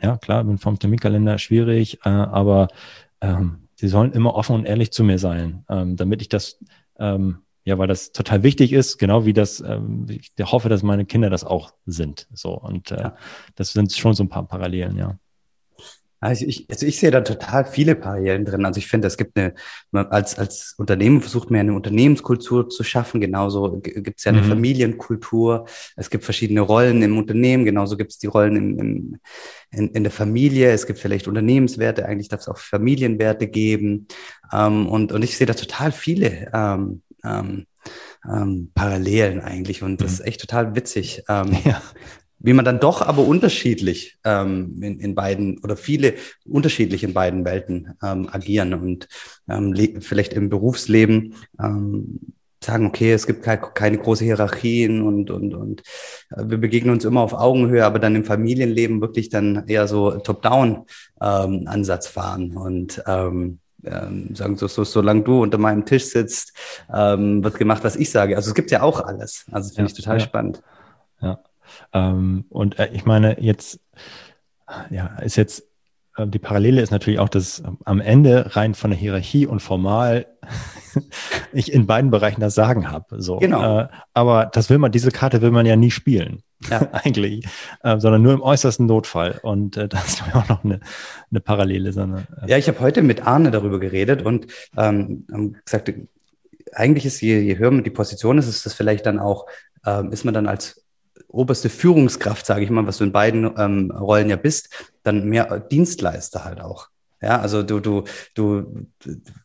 ja 0.00 0.16
klar, 0.16 0.44
bin 0.44 0.58
vom 0.58 0.78
Terminkalender 0.78 1.38
schwierig, 1.38 2.00
äh, 2.04 2.08
aber 2.08 2.68
ähm, 3.20 3.68
sie 3.76 3.88
sollen 3.88 4.12
immer 4.12 4.34
offen 4.34 4.56
und 4.56 4.64
ehrlich 4.64 4.92
zu 4.92 5.04
mir 5.04 5.18
sein, 5.18 5.64
ähm, 5.68 5.96
damit 5.96 6.22
ich 6.22 6.28
das, 6.28 6.58
ähm, 6.98 7.38
ja, 7.64 7.78
weil 7.78 7.88
das 7.88 8.12
total 8.12 8.42
wichtig 8.42 8.72
ist, 8.72 8.98
genau 8.98 9.24
wie 9.24 9.32
das, 9.32 9.60
ähm, 9.60 10.06
ich 10.08 10.32
hoffe, 10.40 10.68
dass 10.68 10.82
meine 10.82 11.04
Kinder 11.04 11.30
das 11.30 11.44
auch 11.44 11.72
sind. 11.86 12.26
So 12.32 12.54
und 12.58 12.90
äh, 12.90 12.96
ja. 12.96 13.16
das 13.54 13.72
sind 13.72 13.92
schon 13.92 14.14
so 14.14 14.24
ein 14.24 14.28
paar 14.28 14.46
Parallelen, 14.46 14.96
ja. 14.96 15.16
Also 16.22 16.46
ich, 16.46 16.68
also 16.70 16.86
ich 16.86 17.00
sehe 17.00 17.10
da 17.10 17.20
total 17.22 17.64
viele 17.64 17.96
Parallelen 17.96 18.44
drin. 18.44 18.64
Also 18.64 18.78
ich 18.78 18.86
finde, 18.86 19.08
es 19.08 19.16
gibt 19.16 19.36
eine, 19.36 19.54
als, 19.92 20.38
als 20.38 20.76
Unternehmen 20.78 21.20
versucht 21.20 21.50
man 21.50 21.56
ja 21.56 21.60
eine 21.62 21.74
Unternehmenskultur 21.74 22.68
zu 22.68 22.84
schaffen. 22.84 23.20
Genauso 23.20 23.80
gibt 23.80 24.18
es 24.18 24.24
ja 24.24 24.30
eine 24.30 24.42
mhm. 24.42 24.46
Familienkultur. 24.50 25.66
Es 25.96 26.10
gibt 26.10 26.22
verschiedene 26.22 26.60
Rollen 26.60 27.02
im 27.02 27.18
Unternehmen. 27.18 27.64
Genauso 27.64 27.96
gibt 27.96 28.12
es 28.12 28.18
die 28.18 28.28
Rollen 28.28 28.54
im, 28.54 28.78
im, 28.78 29.18
in, 29.72 29.88
in 29.88 30.04
der 30.04 30.12
Familie. 30.12 30.70
Es 30.70 30.86
gibt 30.86 31.00
vielleicht 31.00 31.26
Unternehmenswerte. 31.26 32.06
Eigentlich 32.06 32.28
darf 32.28 32.42
es 32.42 32.48
auch 32.48 32.58
Familienwerte 32.58 33.48
geben. 33.48 34.06
Ähm, 34.52 34.86
und, 34.86 35.10
und 35.10 35.24
ich 35.24 35.36
sehe 35.36 35.48
da 35.48 35.54
total 35.54 35.90
viele 35.90 36.52
ähm, 36.54 37.02
ähm, 37.24 37.66
ähm, 38.28 38.70
Parallelen 38.74 39.40
eigentlich. 39.40 39.82
Und 39.82 40.00
das 40.00 40.12
mhm. 40.12 40.14
ist 40.14 40.26
echt 40.26 40.40
total 40.40 40.74
witzig. 40.74 41.22
Ähm, 41.28 41.56
ja 41.64 41.82
wie 42.42 42.52
man 42.52 42.64
dann 42.64 42.80
doch 42.80 43.02
aber 43.02 43.24
unterschiedlich 43.24 44.18
ähm, 44.24 44.82
in, 44.82 44.98
in 44.98 45.14
beiden 45.14 45.58
oder 45.58 45.76
viele 45.76 46.14
unterschiedlich 46.44 47.04
in 47.04 47.14
beiden 47.14 47.44
Welten 47.44 47.94
ähm, 48.02 48.28
agieren 48.30 48.74
und 48.74 49.08
ähm, 49.48 50.00
vielleicht 50.00 50.32
im 50.32 50.48
Berufsleben 50.48 51.34
ähm, 51.62 52.18
sagen, 52.62 52.86
okay, 52.86 53.12
es 53.12 53.26
gibt 53.26 53.42
keine, 53.42 53.98
große 53.98 54.24
Hierarchien 54.24 55.02
und, 55.02 55.30
und, 55.30 55.54
und 55.54 55.82
äh, 56.30 56.44
wir 56.46 56.58
begegnen 56.58 56.94
uns 56.94 57.04
immer 57.04 57.20
auf 57.20 57.32
Augenhöhe, 57.32 57.84
aber 57.84 57.98
dann 57.98 58.16
im 58.16 58.24
Familienleben 58.24 59.00
wirklich 59.00 59.28
dann 59.30 59.64
eher 59.66 59.88
so 59.88 60.12
Top-Down-Ansatz 60.12 62.06
ähm, 62.06 62.12
fahren 62.12 62.56
und 62.56 63.02
ähm, 63.06 63.58
ähm, 63.84 64.34
sagen 64.34 64.56
so, 64.56 64.66
so, 64.68 64.84
solange 64.84 65.22
du 65.22 65.42
unter 65.42 65.58
meinem 65.58 65.84
Tisch 65.84 66.06
sitzt, 66.06 66.52
ähm, 66.92 67.42
wird 67.42 67.58
gemacht, 67.58 67.84
was 67.84 67.96
ich 67.96 68.10
sage. 68.10 68.36
Also 68.36 68.50
es 68.50 68.54
gibt 68.54 68.70
ja 68.70 68.82
auch 68.82 69.00
alles. 69.00 69.46
Also 69.50 69.68
das 69.68 69.76
finde 69.76 69.90
ja, 69.90 69.96
ich 69.96 70.02
total 70.02 70.18
ja. 70.18 70.24
spannend. 70.24 70.62
Ja. 71.20 71.38
Ähm, 71.92 72.44
und 72.48 72.78
äh, 72.78 72.90
ich 72.92 73.04
meine, 73.04 73.40
jetzt, 73.40 73.80
ja, 74.90 75.16
ist 75.18 75.36
jetzt, 75.36 75.64
äh, 76.16 76.26
die 76.26 76.38
Parallele 76.38 76.80
ist 76.80 76.90
natürlich 76.90 77.20
auch, 77.20 77.28
dass 77.28 77.60
ähm, 77.60 77.78
am 77.84 78.00
Ende 78.00 78.54
rein 78.56 78.74
von 78.74 78.90
der 78.90 78.98
Hierarchie 78.98 79.46
und 79.46 79.60
formal 79.60 80.26
ich 81.52 81.72
in 81.72 81.86
beiden 81.86 82.10
Bereichen 82.10 82.40
das 82.40 82.54
Sagen 82.54 82.90
habe. 82.90 83.20
So. 83.22 83.38
Genau. 83.38 83.80
Äh, 83.80 83.88
aber 84.14 84.46
das 84.46 84.70
will 84.70 84.78
man, 84.78 84.92
diese 84.92 85.10
Karte 85.10 85.42
will 85.42 85.50
man 85.50 85.66
ja 85.66 85.76
nie 85.76 85.90
spielen. 85.90 86.42
Ja. 86.70 86.88
eigentlich, 86.92 87.46
äh, 87.82 87.98
sondern 87.98 88.22
nur 88.22 88.32
im 88.32 88.42
äußersten 88.42 88.86
Notfall. 88.86 89.40
Und 89.42 89.76
äh, 89.76 89.88
das 89.88 90.04
ist 90.04 90.22
auch 90.34 90.48
noch 90.48 90.64
eine, 90.64 90.80
eine 91.30 91.40
Parallele. 91.40 91.92
Sondern, 91.92 92.26
äh, 92.42 92.50
ja, 92.50 92.58
ich 92.58 92.68
habe 92.68 92.80
heute 92.80 93.02
mit 93.02 93.26
Arne 93.26 93.50
darüber 93.50 93.78
geredet 93.80 94.22
und 94.22 94.46
ähm, 94.76 95.26
gesagt, 95.64 95.92
eigentlich 96.72 97.06
ist, 97.06 97.20
je, 97.20 97.38
je 97.40 97.58
höher 97.58 97.70
man 97.70 97.84
die 97.84 97.90
Position 97.90 98.38
ist, 98.38 98.48
ist 98.48 98.64
das 98.66 98.74
vielleicht 98.74 99.06
dann 99.06 99.18
auch, 99.18 99.46
ähm, 99.84 100.12
ist 100.12 100.24
man 100.24 100.34
dann 100.34 100.46
als 100.46 100.84
oberste 101.28 101.68
Führungskraft, 101.68 102.46
sage 102.46 102.64
ich 102.64 102.70
mal, 102.70 102.86
was 102.86 102.98
du 102.98 103.04
in 103.04 103.12
beiden 103.12 103.50
ähm, 103.56 103.90
Rollen 103.90 104.28
ja 104.28 104.36
bist, 104.36 104.68
dann 105.02 105.26
mehr 105.28 105.60
Dienstleister 105.60 106.44
halt 106.44 106.60
auch. 106.60 106.88
Ja, 107.20 107.40
also 107.40 107.62
du, 107.62 107.80
du, 107.80 108.04
du, 108.34 108.86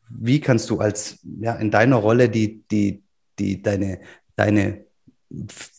wie 0.09 0.39
kannst 0.41 0.69
du 0.69 0.79
als, 0.79 1.19
ja, 1.39 1.53
in 1.55 1.71
deiner 1.71 1.97
Rolle 1.97 2.27
die, 2.27 2.63
die, 2.71 3.03
die, 3.37 3.61
deine, 3.61 3.99
deine 4.35 4.86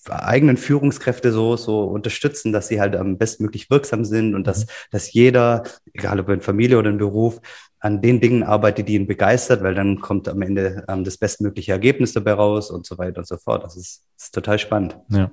eigenen 0.09 0.57
Führungskräfte 0.57 1.33
so, 1.33 1.57
so 1.57 1.85
unterstützen, 1.85 2.53
dass 2.53 2.69
sie 2.69 2.81
halt 2.81 2.97
am 2.97 3.19
bestmöglich 3.19 3.71
wirksam 3.71 4.05
sind 4.05 4.35
und 4.35 4.47
dass, 4.47 4.67
mhm. 4.67 4.71
dass 4.91 5.13
jeder, 5.13 5.65
egal 5.95 6.21
ob 6.21 6.29
in 6.29 6.41
Familie 6.41 6.79
oder 6.79 6.91
in 6.91 6.99
Beruf, 6.99 7.41
an 7.81 8.03
den 8.03 8.21
Dingen 8.21 8.43
arbeitet, 8.43 8.89
die 8.89 8.95
ihn 8.95 9.07
begeistert, 9.07 9.63
weil 9.63 9.75
dann 9.75 10.01
kommt 10.01 10.29
am 10.29 10.43
Ende 10.43 10.85
ähm, 10.89 11.05
das 11.05 11.17
bestmögliche 11.17 11.73
Ergebnis 11.73 12.13
dabei 12.13 12.33
raus 12.33 12.71
und 12.71 12.87
so 12.87 12.99
weiter 12.99 13.19
und 13.19 13.27
so 13.27 13.37
fort. 13.37 13.65
Das 13.65 13.77
ist, 13.77 14.05
das 14.17 14.27
ist 14.27 14.35
total 14.35 14.59
spannend. 14.59 14.99
Ja. 15.09 15.31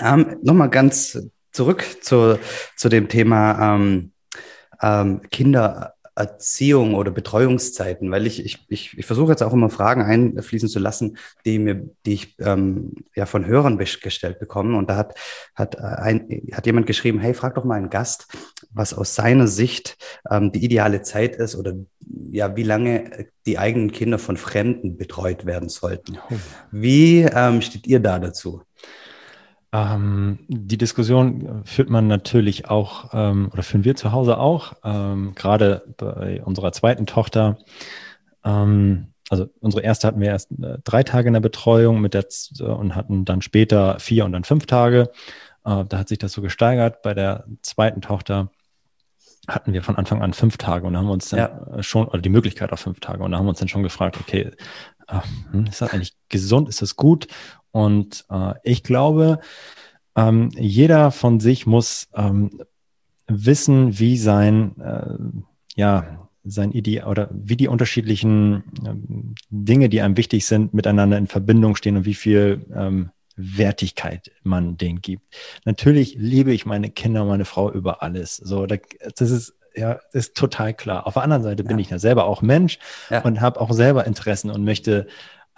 Ähm, 0.00 0.36
Nochmal 0.42 0.70
ganz 0.70 1.18
zurück 1.52 1.84
zu, 2.02 2.38
zu 2.76 2.88
dem 2.88 3.08
Thema 3.08 3.74
ähm, 3.74 4.12
ähm, 4.80 5.22
Kindererziehung 6.16 6.94
oder 6.94 7.10
Betreuungszeiten, 7.10 8.10
weil 8.10 8.26
ich, 8.26 8.44
ich, 8.44 8.64
ich, 8.68 8.98
ich 8.98 9.06
versuche 9.06 9.32
jetzt 9.32 9.42
auch 9.42 9.52
immer 9.52 9.68
Fragen 9.68 10.02
einfließen 10.02 10.68
zu 10.68 10.78
lassen, 10.78 11.18
die 11.44 11.58
mir, 11.58 11.88
die 12.06 12.14
ich 12.14 12.36
ähm, 12.40 12.94
ja 13.14 13.26
von 13.26 13.46
Hörern 13.46 13.78
gestellt 13.78 14.38
bekomme. 14.38 14.76
Und 14.78 14.88
da 14.88 14.96
hat, 14.96 15.14
hat, 15.54 15.78
ein, 15.78 16.26
hat 16.52 16.66
jemand 16.66 16.86
geschrieben, 16.86 17.18
hey, 17.18 17.34
frag 17.34 17.54
doch 17.54 17.64
mal 17.64 17.74
einen 17.74 17.90
Gast, 17.90 18.28
was 18.70 18.94
aus 18.94 19.14
seiner 19.14 19.46
Sicht 19.46 19.96
ähm, 20.30 20.52
die 20.52 20.64
ideale 20.64 21.02
Zeit 21.02 21.36
ist 21.36 21.54
oder 21.54 21.74
ja, 22.30 22.56
wie 22.56 22.62
lange 22.62 23.28
die 23.44 23.58
eigenen 23.58 23.92
Kinder 23.92 24.18
von 24.18 24.36
Fremden 24.36 24.96
betreut 24.96 25.44
werden 25.44 25.68
sollten. 25.68 26.18
Wie 26.70 27.22
ähm, 27.22 27.60
steht 27.60 27.86
ihr 27.86 28.00
da 28.00 28.18
dazu? 28.18 28.62
Ähm, 29.72 30.38
die 30.48 30.78
Diskussion 30.78 31.62
führt 31.64 31.90
man 31.90 32.06
natürlich 32.06 32.68
auch, 32.68 33.10
ähm, 33.12 33.50
oder 33.52 33.62
führen 33.62 33.84
wir 33.84 33.96
zu 33.96 34.12
Hause 34.12 34.38
auch, 34.38 34.74
ähm, 34.84 35.34
gerade 35.34 35.94
bei 35.96 36.42
unserer 36.42 36.72
zweiten 36.72 37.06
Tochter. 37.06 37.58
Ähm, 38.44 39.08
also 39.28 39.48
unsere 39.60 39.82
erste 39.82 40.06
hatten 40.06 40.20
wir 40.20 40.28
erst 40.28 40.52
äh, 40.52 40.78
drei 40.84 41.02
Tage 41.02 41.26
in 41.28 41.34
der 41.34 41.40
Betreuung 41.40 42.00
mit 42.00 42.14
der 42.14 42.26
äh, 42.60 42.62
und 42.62 42.94
hatten 42.94 43.24
dann 43.24 43.42
später 43.42 43.98
vier 43.98 44.24
und 44.24 44.32
dann 44.32 44.44
fünf 44.44 44.66
Tage. 44.66 45.10
Äh, 45.64 45.84
da 45.84 45.98
hat 45.98 46.08
sich 46.08 46.18
das 46.18 46.32
so 46.32 46.42
gesteigert. 46.42 47.02
Bei 47.02 47.12
der 47.12 47.44
zweiten 47.62 48.00
Tochter 48.00 48.50
hatten 49.48 49.72
wir 49.72 49.82
von 49.82 49.96
Anfang 49.96 50.22
an 50.22 50.32
fünf 50.32 50.56
Tage 50.58 50.86
und 50.86 50.96
haben 50.96 51.10
uns 51.10 51.28
dann 51.30 51.38
ja. 51.38 51.82
schon, 51.82 52.06
oder 52.08 52.20
die 52.20 52.28
Möglichkeit 52.28 52.72
auf 52.72 52.80
fünf 52.80 53.00
Tage, 53.00 53.22
und 53.22 53.32
da 53.32 53.38
haben 53.38 53.46
wir 53.46 53.50
uns 53.50 53.60
dann 53.60 53.68
schon 53.68 53.82
gefragt, 53.82 54.16
okay, 54.20 54.50
ist 55.68 55.80
das 55.80 55.92
eigentlich 55.92 56.14
gesund, 56.28 56.68
ist 56.68 56.82
das 56.82 56.96
gut? 56.96 57.28
Und 57.70 58.24
äh, 58.30 58.54
ich 58.62 58.82
glaube, 58.82 59.40
ähm, 60.16 60.50
jeder 60.56 61.10
von 61.10 61.40
sich 61.40 61.66
muss 61.66 62.08
ähm, 62.14 62.62
wissen, 63.28 63.98
wie 63.98 64.16
sein, 64.16 64.80
äh, 64.80 65.80
ja, 65.80 66.28
sein 66.44 66.72
Ideal 66.72 67.08
oder 67.08 67.28
wie 67.32 67.56
die 67.56 67.68
unterschiedlichen 67.68 68.64
ähm, 68.86 69.34
Dinge, 69.50 69.88
die 69.88 70.00
einem 70.00 70.16
wichtig 70.16 70.46
sind, 70.46 70.72
miteinander 70.74 71.18
in 71.18 71.26
Verbindung 71.26 71.76
stehen 71.76 71.96
und 71.96 72.04
wie 72.04 72.14
viel 72.14 72.64
ähm, 72.74 73.10
Wertigkeit 73.36 74.30
man 74.42 74.76
denen 74.78 75.02
gibt. 75.02 75.22
Natürlich 75.64 76.14
liebe 76.18 76.52
ich 76.52 76.64
meine 76.64 76.90
Kinder, 76.90 77.24
meine 77.24 77.44
Frau 77.44 77.70
über 77.70 78.02
alles. 78.02 78.36
So, 78.36 78.66
das 78.66 79.30
ist 79.30 79.54
ja, 79.76 79.98
ist 80.12 80.36
total 80.36 80.74
klar. 80.74 81.06
Auf 81.06 81.14
der 81.14 81.22
anderen 81.22 81.42
Seite 81.42 81.62
ja. 81.62 81.68
bin 81.68 81.78
ich 81.78 81.90
ja 81.90 81.98
selber 81.98 82.24
auch 82.24 82.42
Mensch 82.42 82.78
ja. 83.10 83.22
und 83.22 83.40
habe 83.40 83.60
auch 83.60 83.72
selber 83.72 84.06
Interessen 84.06 84.50
und 84.50 84.64
möchte 84.64 85.06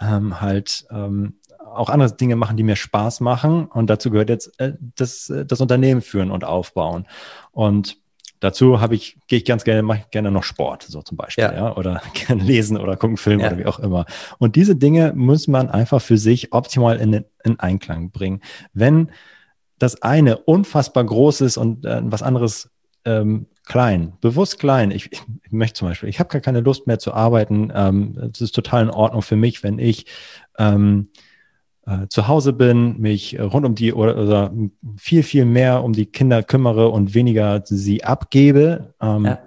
ähm, 0.01 0.41
halt 0.41 0.85
ähm, 0.91 1.39
auch 1.73 1.89
andere 1.89 2.11
Dinge 2.15 2.35
machen, 2.35 2.57
die 2.57 2.63
mir 2.63 2.75
Spaß 2.75 3.19
machen. 3.21 3.65
Und 3.65 3.89
dazu 3.89 4.09
gehört 4.09 4.29
jetzt 4.29 4.59
äh, 4.59 4.73
das, 4.95 5.29
äh, 5.29 5.45
das 5.45 5.61
Unternehmen 5.61 6.01
führen 6.01 6.31
und 6.31 6.43
aufbauen. 6.43 7.07
Und 7.51 7.97
dazu 8.39 8.81
habe 8.81 8.95
ich, 8.95 9.17
gehe 9.27 9.39
ich 9.39 9.45
ganz 9.45 9.63
gerne, 9.63 9.81
mache 9.81 9.99
ich 9.99 10.11
gerne 10.11 10.31
noch 10.31 10.43
Sport, 10.43 10.83
so 10.83 11.01
zum 11.01 11.17
Beispiel, 11.17 11.43
ja, 11.43 11.53
ja? 11.53 11.75
oder 11.75 12.01
gerne 12.13 12.43
lesen 12.43 12.77
oder 12.77 12.95
gucken 12.97 13.17
Film 13.17 13.39
ja. 13.39 13.47
oder 13.47 13.57
wie 13.57 13.65
auch 13.65 13.79
immer. 13.79 14.05
Und 14.37 14.55
diese 14.55 14.75
Dinge 14.75 15.13
muss 15.15 15.47
man 15.47 15.69
einfach 15.69 16.01
für 16.01 16.17
sich 16.17 16.53
optimal 16.53 16.97
in, 16.97 17.25
in 17.43 17.59
Einklang 17.59 18.11
bringen. 18.11 18.41
Wenn 18.73 19.11
das 19.77 20.01
eine 20.01 20.37
unfassbar 20.37 21.05
groß 21.05 21.41
ist 21.41 21.57
und 21.57 21.85
äh, 21.85 22.01
was 22.03 22.21
anderes 22.21 22.69
ähm, 23.05 23.47
klein, 23.69 24.13
bewusst 24.19 24.59
klein. 24.59 24.91
Ich, 24.91 25.11
ich, 25.11 25.51
möchte 25.51 25.79
zum 25.79 25.87
Beispiel, 25.87 26.09
ich 26.09 26.19
habe 26.19 26.29
gar 26.29 26.41
keine 26.41 26.59
Lust 26.59 26.87
mehr 26.87 26.99
zu 26.99 27.13
arbeiten. 27.13 27.71
Ähm, 27.73 28.31
es 28.33 28.41
ist 28.41 28.55
total 28.55 28.83
in 28.83 28.89
Ordnung 28.89 29.21
für 29.21 29.37
mich, 29.37 29.63
wenn 29.63 29.79
ich 29.79 30.07
ähm, 30.57 31.09
äh, 31.85 32.07
zu 32.09 32.27
Hause 32.27 32.51
bin, 32.51 32.99
mich 32.99 33.39
rund 33.39 33.65
um 33.65 33.75
die 33.75 33.93
oder, 33.93 34.17
oder, 34.17 34.51
viel, 34.97 35.23
viel 35.23 35.45
mehr 35.45 35.83
um 35.83 35.93
die 35.93 36.07
Kinder 36.07 36.43
kümmere 36.43 36.89
und 36.89 37.13
weniger 37.13 37.61
sie 37.63 38.03
abgebe. 38.03 38.95
Ähm, 38.99 39.25
ja. 39.25 39.39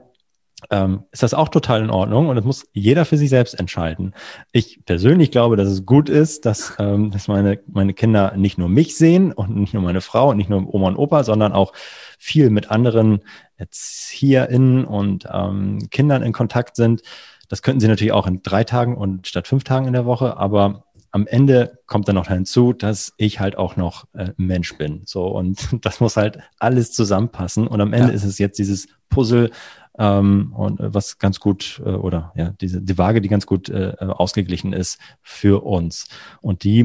Ähm, 0.71 1.05
ist 1.11 1.23
das 1.23 1.35
auch 1.35 1.49
total 1.49 1.83
in 1.83 1.91
Ordnung 1.91 2.29
und 2.29 2.37
das 2.37 2.45
muss 2.45 2.67
jeder 2.73 3.05
für 3.05 3.17
sich 3.17 3.31
selbst 3.31 3.59
entscheiden. 3.59 4.15
Ich 4.53 4.85
persönlich 4.85 5.31
glaube, 5.31 5.57
dass 5.57 5.69
es 5.69 5.85
gut 5.85 6.09
ist, 6.09 6.47
dass, 6.47 6.75
ähm, 6.79 7.11
dass 7.11 7.29
meine, 7.29 7.59
meine 7.67 7.95
Kinder 7.95 8.35
nicht 8.37 8.59
nur 8.59 8.69
mich 8.69 8.97
sehen 8.97 9.33
und 9.33 9.57
nicht 9.57 9.75
nur 9.75 9.83
meine 9.83 10.01
Frau 10.01 10.31
und 10.31 10.37
nicht 10.37 10.51
nur 10.51 10.73
Oma 10.73 10.89
und 10.89 10.97
Opa, 10.97 11.25
sondern 11.25 11.53
auch 11.53 11.73
viel 12.19 12.51
mit 12.51 12.71
anderen 12.71 13.23
ErzieherInnen 13.57 14.85
und 14.85 15.27
ähm, 15.33 15.89
Kindern 15.91 16.23
in 16.23 16.33
Kontakt 16.33 16.77
sind. 16.77 17.03
Das 17.49 17.63
könnten 17.63 17.81
sie 17.81 17.89
natürlich 17.89 18.13
auch 18.13 18.27
in 18.27 18.43
drei 18.43 18.65
Tagen 18.65 18.97
und 18.97 19.27
statt 19.27 19.49
fünf 19.49 19.65
Tagen 19.65 19.87
in 19.87 19.93
der 19.93 20.07
Woche, 20.07 20.37
aber 20.37 20.85
am 21.13 21.27
Ende 21.27 21.79
kommt 21.87 22.09
dann 22.09 22.15
noch 22.17 22.29
hinzu, 22.29 22.73
dass 22.73 23.13
ich 23.19 23.39
halt 23.39 23.57
auch 23.59 23.77
noch 23.77 24.07
äh, 24.15 24.31
Mensch 24.39 24.77
bin. 24.79 25.03
So 25.05 25.27
und 25.27 25.69
das 25.85 26.01
muss 26.01 26.17
halt 26.17 26.39
alles 26.59 26.93
zusammenpassen. 26.93 27.67
Und 27.67 27.81
am 27.81 27.93
Ende 27.93 28.09
ja. 28.09 28.15
ist 28.15 28.25
es 28.25 28.39
jetzt 28.39 28.59
dieses 28.59 28.89
Puzzle, 29.11 29.51
ähm, 29.99 30.53
und 30.57 30.81
äh, 30.81 30.95
was 30.95 31.19
ganz 31.19 31.39
gut 31.39 31.83
äh, 31.85 31.91
oder 31.91 32.33
ja 32.35 32.55
diese 32.61 32.81
die 32.81 32.97
Waage, 32.99 33.21
die 33.21 33.29
ganz 33.29 33.47
gut 33.47 33.69
äh, 33.69 33.95
ausgeglichen 33.99 34.73
ist 34.73 34.99
für 35.21 35.65
uns 35.65 36.09
und 36.41 36.65
die 36.65 36.83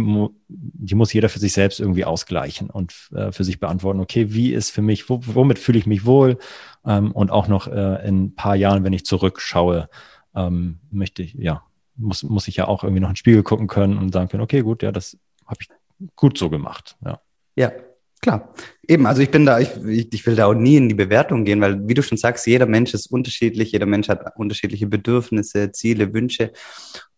die 0.50 0.96
muss 0.96 1.14
jeder 1.14 1.30
für 1.30 1.40
sich 1.40 1.54
selbst 1.54 1.80
irgendwie 1.80 2.06
ausgleichen 2.06 2.70
und 2.70 2.94
äh, 3.14 3.32
für 3.32 3.44
sich 3.44 3.60
beantworten. 3.60 4.00
Okay, 4.00 4.34
wie 4.34 4.54
ist 4.54 4.72
für 4.72 4.82
mich, 4.82 5.10
wo, 5.10 5.22
womit 5.24 5.60
fühle 5.60 5.80
ich 5.80 5.88
mich 5.88 6.06
wohl 6.06 6.38
ähm, 6.86 7.12
und 7.12 7.32
auch 7.32 7.48
noch 7.48 7.68
äh, 7.68 8.08
in 8.08 8.26
ein 8.26 8.36
paar 8.36 8.56
Jahren, 8.56 8.84
wenn 8.84 8.94
ich 8.94 9.06
zurückschaue, 9.06 9.90
ähm, 10.36 10.80
möchte 10.92 11.24
ich 11.24 11.34
ja 11.34 11.64
muss 11.96 12.24
muss 12.24 12.48
ich 12.48 12.58
ja 12.58 12.68
auch 12.68 12.84
irgendwie 12.84 13.02
noch 13.02 13.10
in 13.10 13.14
den 13.14 13.18
Spiegel 13.18 13.44
gucken 13.44 13.68
können 13.68 13.98
und 13.98 14.14
sagen 14.14 14.30
können, 14.30 14.44
okay, 14.44 14.62
gut, 14.62 14.84
ja, 14.84 14.92
das 14.92 15.18
habe 15.46 15.60
ich 15.62 15.70
gut 16.16 16.38
so 16.38 16.50
gemacht. 16.50 16.96
Ja. 17.04 17.22
Ja, 17.56 17.72
Klar, 18.22 18.54
eben, 18.88 19.06
also 19.06 19.22
ich 19.22 19.30
bin 19.30 19.46
da, 19.46 19.60
ich, 19.60 19.70
ich 19.86 20.26
will 20.26 20.36
da 20.36 20.48
auch 20.48 20.54
nie 20.54 20.78
in 20.78 20.90
die 20.90 20.96
Bewertung 20.96 21.46
gehen, 21.46 21.62
weil 21.62 21.88
wie 21.88 21.94
du 21.94 22.02
schon 22.02 22.18
sagst, 22.18 22.48
jeder 22.48 22.66
Mensch 22.66 22.94
ist 22.94 23.08
unterschiedlich, 23.08 23.72
jeder 23.72 23.86
Mensch 23.86 24.10
hat 24.10 24.36
unterschiedliche 24.38 24.88
Bedürfnisse, 24.88 25.72
Ziele, 25.72 26.14
Wünsche 26.14 26.52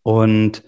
und 0.02 0.62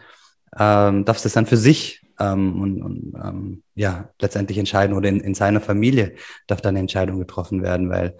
ähm, 0.58 1.04
darfst 1.04 1.26
es 1.26 1.34
dann 1.34 1.46
für 1.46 1.56
sich 1.58 2.02
ähm, 2.18 2.60
und, 2.60 2.82
und 2.82 3.14
ähm, 3.22 3.62
ja 3.74 4.08
letztendlich 4.20 4.58
entscheiden 4.58 4.96
oder 4.96 5.08
in, 5.08 5.20
in 5.20 5.34
seiner 5.34 5.60
Familie 5.60 6.14
darf 6.46 6.60
dann 6.60 6.70
eine 6.70 6.80
Entscheidung 6.80 7.18
getroffen 7.18 7.62
werden, 7.62 7.90
weil 7.90 8.16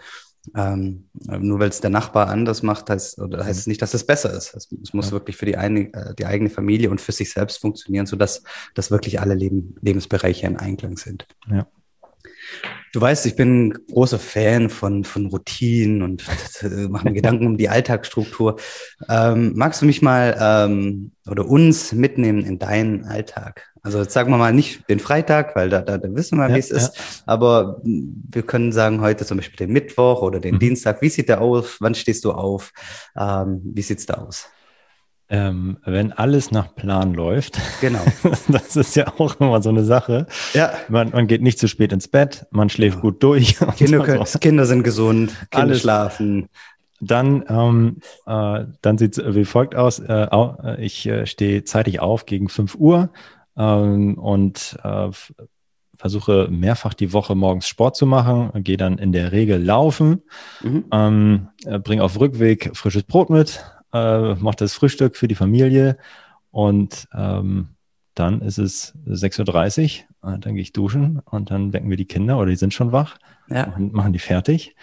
ähm, 0.57 1.09
nur 1.15 1.61
weil 1.61 1.69
es 1.69 1.81
der 1.81 1.91
Nachbar 1.91 2.29
anders 2.29 2.63
macht, 2.63 2.91
heißt, 2.91 3.21
oder 3.21 3.45
heißt 3.45 3.61
es 3.61 3.67
nicht, 3.69 3.81
dass 3.81 3.95
es 3.95 4.05
besser 4.05 4.33
ist. 4.33 4.55
Es, 4.55 4.69
es 4.83 4.93
muss 4.93 5.07
ja. 5.07 5.13
wirklich 5.13 5.37
für 5.37 5.47
die, 5.47 5.57
eine, 5.57 5.93
äh, 5.93 6.15
die 6.19 6.27
eigene 6.27 6.51
Familie 6.51 6.91
und 6.91 7.01
für 7.01 7.13
sich 7.13 7.33
selbst 7.33 7.61
funktionieren, 7.61 8.07
sodass 8.07 8.43
dass 8.75 8.91
wirklich 8.91 9.21
alle 9.21 9.35
Leben, 9.35 9.77
Lebensbereiche 9.81 10.47
in 10.47 10.57
Einklang 10.57 10.97
sind. 10.97 11.27
Ja. 11.49 11.67
Du 12.93 13.01
weißt, 13.01 13.25
ich 13.25 13.37
bin 13.37 13.73
großer 13.91 14.19
Fan 14.19 14.69
von, 14.69 15.05
von 15.05 15.27
Routinen 15.27 16.03
und 16.03 16.25
äh, 16.63 16.89
mache 16.89 17.07
mir 17.07 17.15
Gedanken 17.15 17.47
um 17.47 17.57
die 17.57 17.71
Alltagsstruktur. 17.71 18.57
Ähm, 19.09 19.53
magst 19.57 19.81
du 19.81 19.87
mich 19.87 20.03
mal 20.03 20.37
ähm, 20.39 21.13
oder 21.27 21.47
uns 21.47 21.93
mitnehmen 21.93 22.45
in 22.45 22.59
deinen 22.59 23.05
Alltag? 23.05 23.73
Also 23.83 24.01
jetzt 24.01 24.13
sagen 24.13 24.31
wir 24.31 24.37
mal 24.37 24.53
nicht 24.53 24.89
den 24.89 25.01
Freitag, 25.01 25.57
weil 25.57 25.71
da, 25.71 25.81
da, 25.81 25.99
da 25.99 26.15
wissen 26.15 26.39
wir, 26.39 26.49
ja, 26.49 26.55
wie 26.55 26.59
es 26.59 26.69
ja. 26.69 26.77
ist. 26.77 27.25
Aber 27.27 27.81
wir 27.83 28.43
können 28.43 28.73
sagen 28.73 29.01
heute 29.01 29.25
zum 29.25 29.39
Beispiel 29.39 29.67
den 29.67 29.73
Mittwoch 29.73 30.23
oder 30.23 30.39
den 30.39 30.57
mhm. 30.57 30.61
Dienstag. 30.61 31.03
Wie 31.03 31.09
sieht 31.09 31.29
der 31.29 31.41
aus? 31.41 31.79
Wann 31.81 31.95
stehst 31.95 32.25
du 32.25 32.33
auf? 32.33 32.73
Ähm, 33.19 33.61
wie 33.65 33.83
sieht's 33.83 34.07
da 34.07 34.15
aus? 34.15 34.49
Ähm, 35.35 35.79
wenn 35.87 36.13
alles 36.13 36.51
nach 36.51 36.75
Plan 36.75 37.15
läuft, 37.15 37.59
genau. 37.81 38.05
das 38.49 38.77
ist 38.77 38.95
ja 38.97 39.15
auch 39.17 39.41
immer 39.41 39.63
so 39.63 39.71
eine 39.71 39.83
Sache. 39.83 40.27
Ja. 40.53 40.75
Man, 40.91 41.09
man 41.09 41.27
geht 41.27 41.41
nicht 41.41 41.59
zu 41.59 41.69
spät 41.69 41.91
ins 41.91 42.07
Bett, 42.07 42.47
man 42.51 42.69
schläft 42.69 42.97
genau. 42.97 43.13
gut 43.13 43.23
durch. 43.23 43.57
Kinder, 43.77 44.01
können, 44.01 44.25
Kinder 44.41 44.67
sind 44.67 44.83
gesund, 44.83 45.31
Kinder 45.51 45.69
alles. 45.69 45.81
schlafen. 45.81 46.51
Dann, 47.01 47.47
ähm, 47.49 47.97
äh, 48.27 48.67
dann 48.83 48.99
sieht 48.99 49.17
es 49.17 49.35
wie 49.35 49.47
folgt 49.47 49.75
aus. 49.75 50.01
Äh, 50.01 50.27
äh, 50.31 50.85
ich 50.85 51.07
äh, 51.07 51.25
stehe 51.25 51.65
zeitig 51.65 52.01
auf 52.01 52.27
gegen 52.27 52.51
5 52.51 52.75
Uhr 52.75 53.09
ähm, 53.57 54.19
und 54.19 54.79
äh, 54.85 55.09
versuche 55.97 56.49
mehrfach 56.51 56.93
die 56.93 57.15
Woche 57.15 57.35
morgens 57.35 57.69
Sport 57.69 57.97
zu 57.97 58.05
machen, 58.05 58.51
gehe 58.65 58.77
dann 58.77 58.99
in 58.99 59.13
der 59.13 59.33
Regel 59.33 59.63
laufen, 59.63 60.21
mhm. 60.63 60.85
ähm, 60.93 61.49
äh, 61.65 61.79
bringe 61.79 62.05
auf 62.05 62.21
Rückweg 62.21 62.77
frisches 62.77 63.05
Brot 63.05 63.31
mit, 63.31 63.65
äh, 63.93 64.35
mache 64.35 64.57
das 64.57 64.75
Frühstück 64.75 65.17
für 65.17 65.29
die 65.29 65.35
Familie 65.35 65.97
und 66.51 67.09
ähm, 67.15 67.69
dann 68.15 68.43
ist 68.43 68.59
es 68.59 68.95
6.30 69.07 70.03
Uhr, 70.23 70.39
dann 70.39 70.55
gehe 70.55 70.63
ich 70.63 70.73
duschen 70.73 71.21
und 71.25 71.51
dann 71.51 71.73
wecken 71.73 71.91
wir 71.91 71.97
die 71.97 72.05
Kinder 72.05 72.39
oder 72.39 72.51
die 72.51 72.57
sind 72.57 72.75
schon 72.75 72.93
wach 72.93 73.19
ja. 73.49 73.73
und 73.75 73.93
machen 73.93 74.13
die 74.13 74.19
fertig, 74.19 74.77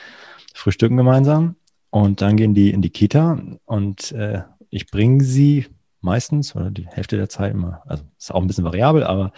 frühstücken 0.53 0.97
gemeinsam 0.97 1.55
und 1.89 2.21
dann 2.21 2.37
gehen 2.37 2.53
die 2.53 2.71
in 2.71 2.81
die 2.81 2.89
Kita 2.89 3.39
und 3.65 4.11
äh, 4.11 4.43
ich 4.69 4.87
bringe 4.87 5.23
sie 5.23 5.67
meistens 6.01 6.55
oder 6.55 6.71
die 6.71 6.87
Hälfte 6.87 7.17
der 7.17 7.29
Zeit 7.29 7.53
immer, 7.53 7.81
also 7.85 8.03
ist 8.17 8.33
auch 8.33 8.41
ein 8.41 8.47
bisschen 8.47 8.63
variabel, 8.63 9.03
aber 9.03 9.31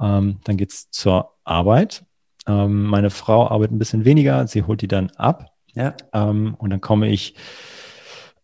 ähm, 0.00 0.38
dann 0.44 0.56
geht's 0.56 0.90
zur 0.90 1.34
Arbeit. 1.44 2.04
Ähm, 2.46 2.84
meine 2.84 3.10
Frau 3.10 3.48
arbeitet 3.48 3.74
ein 3.74 3.78
bisschen 3.78 4.04
weniger, 4.04 4.46
sie 4.46 4.62
holt 4.62 4.82
die 4.82 4.88
dann 4.88 5.10
ab. 5.16 5.52
Ja. 5.74 5.94
Ähm, 6.12 6.54
und 6.58 6.70
dann 6.70 6.80
komme 6.80 7.08
ich 7.08 7.34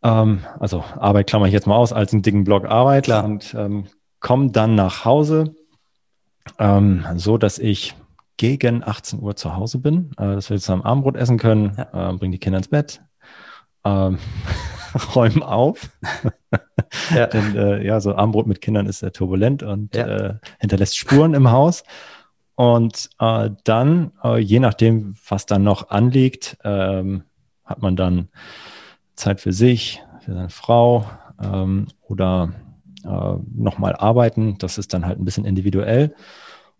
ähm, 0.03 0.41
also 0.59 0.85
Arbeit 0.99 1.29
klammer 1.29 1.47
ich 1.47 1.53
jetzt 1.53 1.67
mal 1.67 1.77
aus, 1.77 1.93
als 1.93 2.13
einen 2.13 2.23
dicken 2.23 2.45
Block 2.45 2.67
Arbeit 2.67 3.05
Klar. 3.05 3.25
und 3.25 3.55
ähm, 3.55 3.87
komme 4.21 4.51
dann 4.51 4.75
nach 4.75 5.05
Hause, 5.05 5.55
ähm, 6.59 7.05
so 7.17 7.39
dass 7.39 7.59
ich 7.59 7.95
gegen 8.37 8.83
18 8.83 9.21
Uhr 9.21 9.37
zu 9.37 9.57
Hause 9.57 9.79
bin, 9.79 10.11
äh, 10.19 10.35
dass 10.35 10.51
wir 10.51 10.59
zusammen 10.59 10.83
Abendbrot 10.83 11.17
essen 11.17 11.39
können, 11.39 11.77
ja. 11.77 12.11
äh, 12.11 12.13
bringen 12.15 12.33
die 12.33 12.39
Kinder 12.39 12.59
ins 12.59 12.69
Bett, 12.69 13.03
ähm, 13.85 14.19
räumen 15.15 15.43
auf. 15.43 15.91
ja. 17.15 17.27
Denn 17.33 17.57
äh, 17.57 17.85
ja, 17.85 18.01
so 18.01 18.15
Abendbrot 18.15 18.47
mit 18.47 18.61
Kindern 18.61 18.87
ist 18.87 19.01
sehr 19.01 19.13
turbulent 19.13 19.63
und 19.63 19.95
ja. 19.95 20.07
äh, 20.07 20.35
hinterlässt 20.59 20.97
Spuren 20.97 21.35
im 21.35 21.51
Haus. 21.51 21.85
Und 22.55 23.11
äh, 23.19 23.51
dann, 23.65 24.13
äh, 24.23 24.39
je 24.39 24.61
nachdem, 24.61 25.15
was 25.29 25.47
dann 25.47 25.63
noch 25.63 25.91
anliegt, 25.91 26.59
ähm, 26.65 27.25
hat 27.65 27.81
man 27.81 27.97
dann 27.97 28.29
Zeit 29.15 29.41
für 29.41 29.53
sich, 29.53 30.03
für 30.21 30.35
seine 30.35 30.51
Frau 30.51 31.07
ähm, 31.43 31.89
oder 32.03 32.53
äh, 33.05 33.35
nochmal 33.55 33.97
arbeiten. 33.97 34.57
Das 34.59 34.79
ist 34.79 34.95
dann 34.95 35.07
halt 35.07 35.19
ein 35.19 35.25
bisschen 35.25 35.45
individuell 35.45 36.15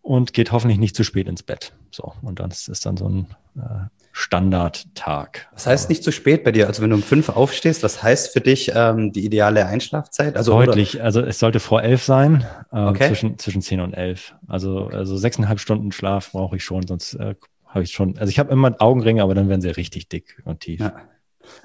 und 0.03 0.33
geht 0.33 0.53
hoffentlich 0.53 0.79
nicht 0.79 0.97
zu 0.97 1.05
spät 1.05 1.29
ins 1.29 1.43
Bett. 1.43 1.73
So, 1.91 2.13
und 2.23 2.41
dann 2.41 2.51
ist 2.51 2.69
es 2.69 2.81
dann 2.81 2.97
so 2.97 3.09
ein 3.09 3.27
äh, 3.57 3.87
Standardtag. 4.13 5.49
Was 5.53 5.67
heißt 5.67 5.89
nicht 5.89 6.05
zu 6.05 6.13
spät 6.13 6.45
bei 6.45 6.53
dir? 6.53 6.67
Also 6.67 6.83
wenn 6.83 6.91
du 6.91 6.97
um 6.97 7.03
fünf 7.03 7.31
aufstehst, 7.31 7.83
was 7.83 8.03
heißt 8.03 8.33
für 8.33 8.41
dich 8.41 8.73
ähm, 8.75 9.13
die 9.13 9.25
ideale 9.25 9.67
Einschlafzeit? 9.67 10.37
Also 10.37 10.53
deutlich. 10.53 10.97
Oder? 10.97 11.05
Also 11.05 11.21
es 11.23 11.39
sollte 11.39 11.61
vor 11.61 11.83
elf 11.83 12.03
sein, 12.03 12.45
äh, 12.73 12.81
okay. 12.81 13.09
zwischen 13.09 13.39
zwischen 13.39 13.63
zehn 13.63 13.81
und 13.81 13.95
elf. 13.95 14.35
Also 14.47 14.89
also 14.89 15.17
sechseinhalb 15.17 15.61
Stunden 15.61 15.93
Schlaf 15.93 16.33
brauche 16.33 16.57
ich 16.57 16.65
schon, 16.65 16.87
sonst 16.87 17.15
äh, 17.15 17.35
habe 17.67 17.85
ich 17.85 17.93
schon. 17.93 18.19
Also 18.19 18.31
ich 18.31 18.39
habe 18.39 18.53
immer 18.53 18.75
Augenringe, 18.81 19.23
aber 19.23 19.35
dann 19.35 19.49
werden 19.49 19.63
sie 19.63 19.71
richtig 19.71 20.09
dick 20.09 20.43
und 20.45 20.61
tief. 20.61 20.81
Ja. 20.81 20.95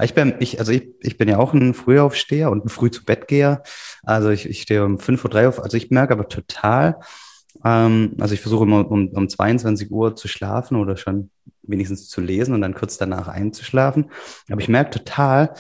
Ich 0.02 0.14
bin, 0.14 0.36
ich, 0.40 0.60
also 0.60 0.72
ich, 0.72 0.90
ich 1.02 1.18
bin 1.18 1.30
ja 1.30 1.38
auch 1.38 1.54
ein 1.54 1.74
Frühaufsteher 1.74 2.52
und 2.52 2.66
ein 2.66 2.70
früh 2.70 2.92
zu 2.92 3.04
Bett 3.04 3.28
geher. 3.28 3.64
Also 4.04 4.30
ich, 4.30 4.48
ich 4.48 4.62
stehe 4.62 4.86
um 4.86 4.98
5.03 4.98 5.44
Uhr 5.44 5.50
auf. 5.50 5.64
Also 5.64 5.78
ich 5.78 5.90
merke 5.90 6.14
aber 6.14 6.28
total, 6.28 7.00
ähm, 7.64 8.16
also 8.20 8.34
ich 8.34 8.42
versuche 8.42 8.64
immer 8.64 8.90
um, 8.90 9.10
um 9.10 9.30
22 9.30 9.92
Uhr 9.92 10.16
zu 10.16 10.28
schlafen 10.28 10.78
oder 10.78 10.98
schon 10.98 11.30
wenigstens 11.64 12.10
zu 12.10 12.22
lesen 12.22 12.54
und 12.54 12.62
dann 12.62 12.74
kurz 12.74 12.98
danach 12.98 13.28
einzuschlafen. 13.28 14.12
Aber 14.50 14.62
ich 14.62 14.70
merke 14.70 14.92
total, 14.92 15.54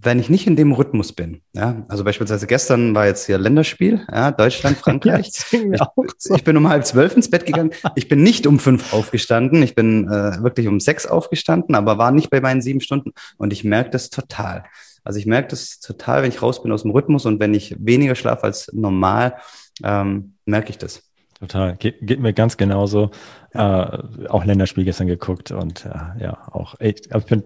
wenn 0.00 0.18
ich 0.18 0.30
nicht 0.30 0.46
in 0.46 0.56
dem 0.56 0.72
Rhythmus 0.72 1.12
bin, 1.12 1.40
ja, 1.54 1.84
also 1.88 2.04
beispielsweise 2.04 2.46
gestern 2.46 2.94
war 2.94 3.06
jetzt 3.06 3.26
hier 3.26 3.38
Länderspiel, 3.38 4.06
ja, 4.12 4.30
Deutschland, 4.30 4.76
Frankreich. 4.78 5.30
ja, 5.52 5.60
ich, 6.04 6.10
so. 6.18 6.34
ich, 6.34 6.44
bin 6.44 6.56
um 6.56 6.68
halb 6.68 6.86
zwölf 6.86 7.16
ins 7.16 7.30
Bett 7.30 7.46
gegangen. 7.46 7.70
Ich 7.96 8.08
bin 8.08 8.22
nicht 8.22 8.46
um 8.46 8.58
fünf 8.58 8.92
aufgestanden. 8.92 9.62
Ich 9.62 9.74
bin 9.74 10.06
äh, 10.06 10.42
wirklich 10.42 10.68
um 10.68 10.80
sechs 10.80 11.06
aufgestanden, 11.06 11.74
aber 11.74 11.98
war 11.98 12.12
nicht 12.12 12.30
bei 12.30 12.40
meinen 12.40 12.62
sieben 12.62 12.80
Stunden. 12.80 13.12
Und 13.38 13.52
ich 13.52 13.64
merke 13.64 13.90
das 13.90 14.10
total. 14.10 14.64
Also 15.04 15.18
ich 15.18 15.26
merke 15.26 15.48
das 15.48 15.80
total, 15.80 16.22
wenn 16.22 16.30
ich 16.30 16.42
raus 16.42 16.62
bin 16.62 16.70
aus 16.70 16.82
dem 16.82 16.90
Rhythmus 16.90 17.26
und 17.26 17.40
wenn 17.40 17.54
ich 17.54 17.74
weniger 17.78 18.14
schlafe 18.14 18.44
als 18.44 18.70
normal, 18.72 19.34
ähm, 19.82 20.34
merke 20.44 20.70
ich 20.70 20.78
das. 20.78 21.02
Total. 21.40 21.76
Ge 21.76 21.94
geht 22.00 22.20
mir 22.20 22.32
ganz 22.32 22.56
genauso. 22.56 23.10
Ja. 23.54 24.02
Äh, 24.18 24.28
auch 24.28 24.44
Länderspiel 24.44 24.84
gestern 24.84 25.06
geguckt 25.06 25.50
und 25.50 25.86
äh, 25.86 26.22
ja, 26.22 26.38
auch 26.50 26.78
echt, 26.80 27.08
ich 27.14 27.24
bin 27.24 27.42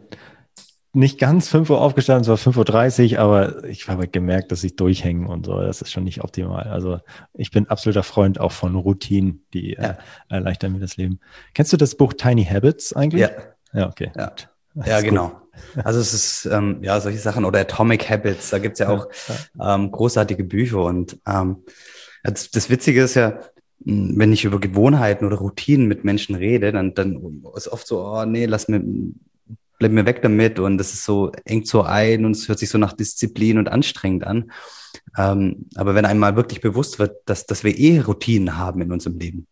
nicht 0.94 1.18
ganz 1.18 1.48
5 1.48 1.70
Uhr 1.70 1.81
aufgestanden, 1.81 2.22
es 2.22 2.28
war 2.46 2.52
5.30 2.52 3.14
Uhr, 3.14 3.18
aber 3.18 3.64
ich 3.64 3.88
habe 3.88 4.09
gemerkt, 4.09 4.52
dass 4.52 4.62
ich 4.62 4.76
durchhänge 4.76 5.28
und 5.28 5.46
so. 5.46 5.59
Das 5.59 5.81
ist 5.81 5.90
schon 5.90 6.05
nicht 6.05 6.22
optimal. 6.22 6.64
Also 6.64 7.00
ich 7.33 7.50
bin 7.50 7.68
absoluter 7.68 8.02
Freund 8.02 8.38
auch 8.38 8.52
von 8.52 8.74
Routinen, 8.76 9.46
die 9.55 9.74
äh, 9.74 9.83
ja. 9.83 9.90
äh, 9.90 9.96
erleichtern 10.28 10.72
mir 10.72 10.81
das 10.81 10.98
Leben. 10.98 11.18
Kennst 11.55 11.72
du 11.72 11.78
das 11.78 11.94
Buch 11.94 12.12
Tiny 12.12 12.44
Habits 12.44 12.92
eigentlich? 12.92 13.22
Ja. 13.22 13.31
Ja, 13.72 13.88
okay. 13.88 14.12
Ja, 14.16 14.33
ja 14.85 15.00
genau. 15.00 15.28
Gut. 15.28 15.38
Also 15.85 16.00
es 16.00 16.14
ist, 16.14 16.46
ähm, 16.46 16.78
ja, 16.81 16.98
solche 16.98 17.18
Sachen 17.18 17.44
oder 17.44 17.61
Atomic 17.61 18.09
Habits, 18.09 18.48
da 18.48 18.59
gibt's 18.59 18.78
ja 18.78 18.88
auch 18.88 19.09
ähm, 19.62 19.92
großartige 19.92 20.44
Bücher 20.44 20.83
und 20.83 21.18
ähm, 21.26 21.59
das, 22.24 22.50
das 22.50 22.70
Witzige 22.70 23.02
ist 23.02 23.14
ja, 23.14 23.38
wenn 23.81 24.33
ich 24.33 24.46
über 24.46 24.59
Gewohnheiten 24.59 25.26
oder 25.26 25.37
Routinen 25.37 25.88
mit 25.88 26.05
Menschen 26.05 26.37
rede, 26.37 26.72
dann, 26.72 26.94
dann 26.94 27.42
ist 27.55 27.68
oft 27.68 27.87
so, 27.87 28.02
oh 28.02 28.24
nee, 28.24 28.46
lass 28.46 28.68
mir, 28.68 28.83
bleib 29.82 29.92
mir 29.92 30.06
weg 30.06 30.22
damit 30.22 30.60
und 30.60 30.78
das 30.78 30.92
ist 30.92 31.04
so, 31.04 31.32
engt 31.44 31.66
so 31.66 31.82
ein 31.82 32.24
und 32.24 32.36
es 32.36 32.48
hört 32.48 32.60
sich 32.60 32.70
so 32.70 32.78
nach 32.78 32.92
Disziplin 32.92 33.58
und 33.58 33.68
anstrengend 33.68 34.24
an. 34.24 34.52
Ähm, 35.18 35.66
aber 35.74 35.96
wenn 35.96 36.04
einmal 36.04 36.36
wirklich 36.36 36.60
bewusst 36.60 37.00
wird, 37.00 37.16
dass, 37.26 37.46
dass 37.46 37.64
wir 37.64 37.76
eh 37.76 37.98
Routinen 37.98 38.56
haben 38.56 38.80
in 38.80 38.92
unserem 38.92 39.18
Leben, 39.18 39.48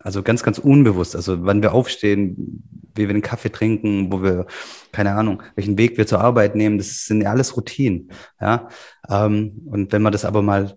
also 0.00 0.24
ganz, 0.24 0.42
ganz 0.42 0.58
unbewusst, 0.58 1.14
also 1.14 1.44
wann 1.44 1.62
wir 1.62 1.74
aufstehen, 1.74 2.64
wie 2.96 3.06
wir 3.06 3.12
den 3.12 3.22
Kaffee 3.22 3.52
trinken, 3.52 4.10
wo 4.10 4.20
wir, 4.20 4.46
keine 4.90 5.12
Ahnung, 5.12 5.44
welchen 5.54 5.78
Weg 5.78 5.96
wir 5.96 6.08
zur 6.08 6.22
Arbeit 6.22 6.56
nehmen, 6.56 6.78
das 6.78 7.04
sind 7.04 7.20
ja 7.20 7.30
alles 7.30 7.56
Routinen, 7.56 8.10
ja. 8.40 8.68
Ähm, 9.08 9.62
und 9.66 9.92
wenn 9.92 10.02
man 10.02 10.12
das 10.12 10.24
aber 10.24 10.42
mal 10.42 10.76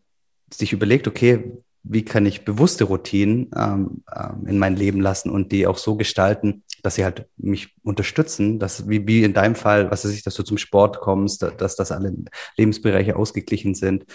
sich 0.53 0.73
überlegt, 0.73 1.07
okay, 1.07 1.53
wie 1.81 2.05
kann 2.05 2.27
ich 2.27 2.45
bewusste 2.45 2.83
Routinen 2.83 3.49
ähm, 3.57 4.03
ähm, 4.15 4.45
in 4.45 4.59
mein 4.59 4.75
Leben 4.75 5.01
lassen 5.01 5.31
und 5.31 5.51
die 5.51 5.65
auch 5.65 5.79
so 5.79 5.95
gestalten, 5.95 6.61
dass 6.82 6.96
sie 6.96 7.04
halt 7.04 7.28
mich 7.38 7.76
unterstützen, 7.84 8.60
dass 8.60 8.88
wie, 8.89 9.08
wie 9.08 9.24
in 9.24 9.34
deinem 9.34 9.56
Fall, 9.56 9.91
was 9.91 10.06
weiß 10.06 10.12
ich, 10.12 10.24
dass 10.24 10.36
du 10.36 10.44
zum 10.44 10.58
Sport 10.58 11.00
kommst, 11.00 11.41
dass, 11.44 11.58
dass 11.58 11.76
das 11.76 11.91
alle 11.91 12.13
Lebensbereiche 12.58 13.15
ausgeglichen 13.15 13.76
sind, 13.76 14.06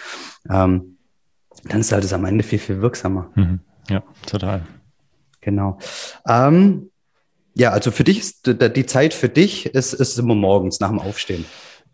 ähm, 0.49 0.97
dann 1.65 1.79
ist 1.79 1.91
halt 1.91 2.03
das 2.03 2.13
am 2.13 2.25
Ende 2.25 2.43
viel, 2.43 2.59
viel 2.59 2.81
wirksamer. 2.81 3.31
Mhm. 3.35 3.59
Ja, 3.89 4.03
total. 4.25 4.65
Genau. 5.41 5.79
Ähm, 6.27 6.91
ja, 7.55 7.71
also 7.71 7.91
für 7.91 8.03
dich 8.03 8.19
ist 8.19 8.45
die 8.45 8.85
Zeit 8.85 9.13
für 9.13 9.29
dich 9.29 9.65
ist, 9.67 9.93
ist 9.93 10.19
immer 10.19 10.35
morgens 10.35 10.79
nach 10.79 10.89
dem 10.89 10.99
Aufstehen. 10.99 11.45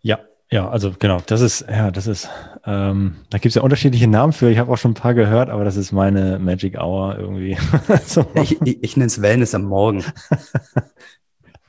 Ja, 0.02 0.18
ja, 0.50 0.68
also 0.68 0.94
genau, 0.98 1.20
das 1.26 1.40
ist, 1.40 1.66
ja, 1.68 1.90
das 1.90 2.06
ist, 2.06 2.28
ähm, 2.64 3.16
da 3.30 3.38
gibt 3.38 3.50
es 3.50 3.54
ja 3.54 3.62
unterschiedliche 3.62 4.06
Namen 4.06 4.32
für. 4.32 4.50
Ich 4.50 4.58
habe 4.58 4.70
auch 4.70 4.76
schon 4.76 4.92
ein 4.92 4.94
paar 4.94 5.14
gehört, 5.14 5.50
aber 5.50 5.64
das 5.64 5.76
ist 5.76 5.90
meine 5.90 6.38
Magic 6.38 6.78
Hour 6.78 7.18
irgendwie. 7.18 7.56
so. 8.06 8.26
Ich, 8.34 8.60
ich, 8.62 8.82
ich 8.82 8.96
nenne 8.96 9.06
es 9.06 9.20
Wellness 9.22 9.54
am 9.54 9.64
Morgen. 9.64 10.04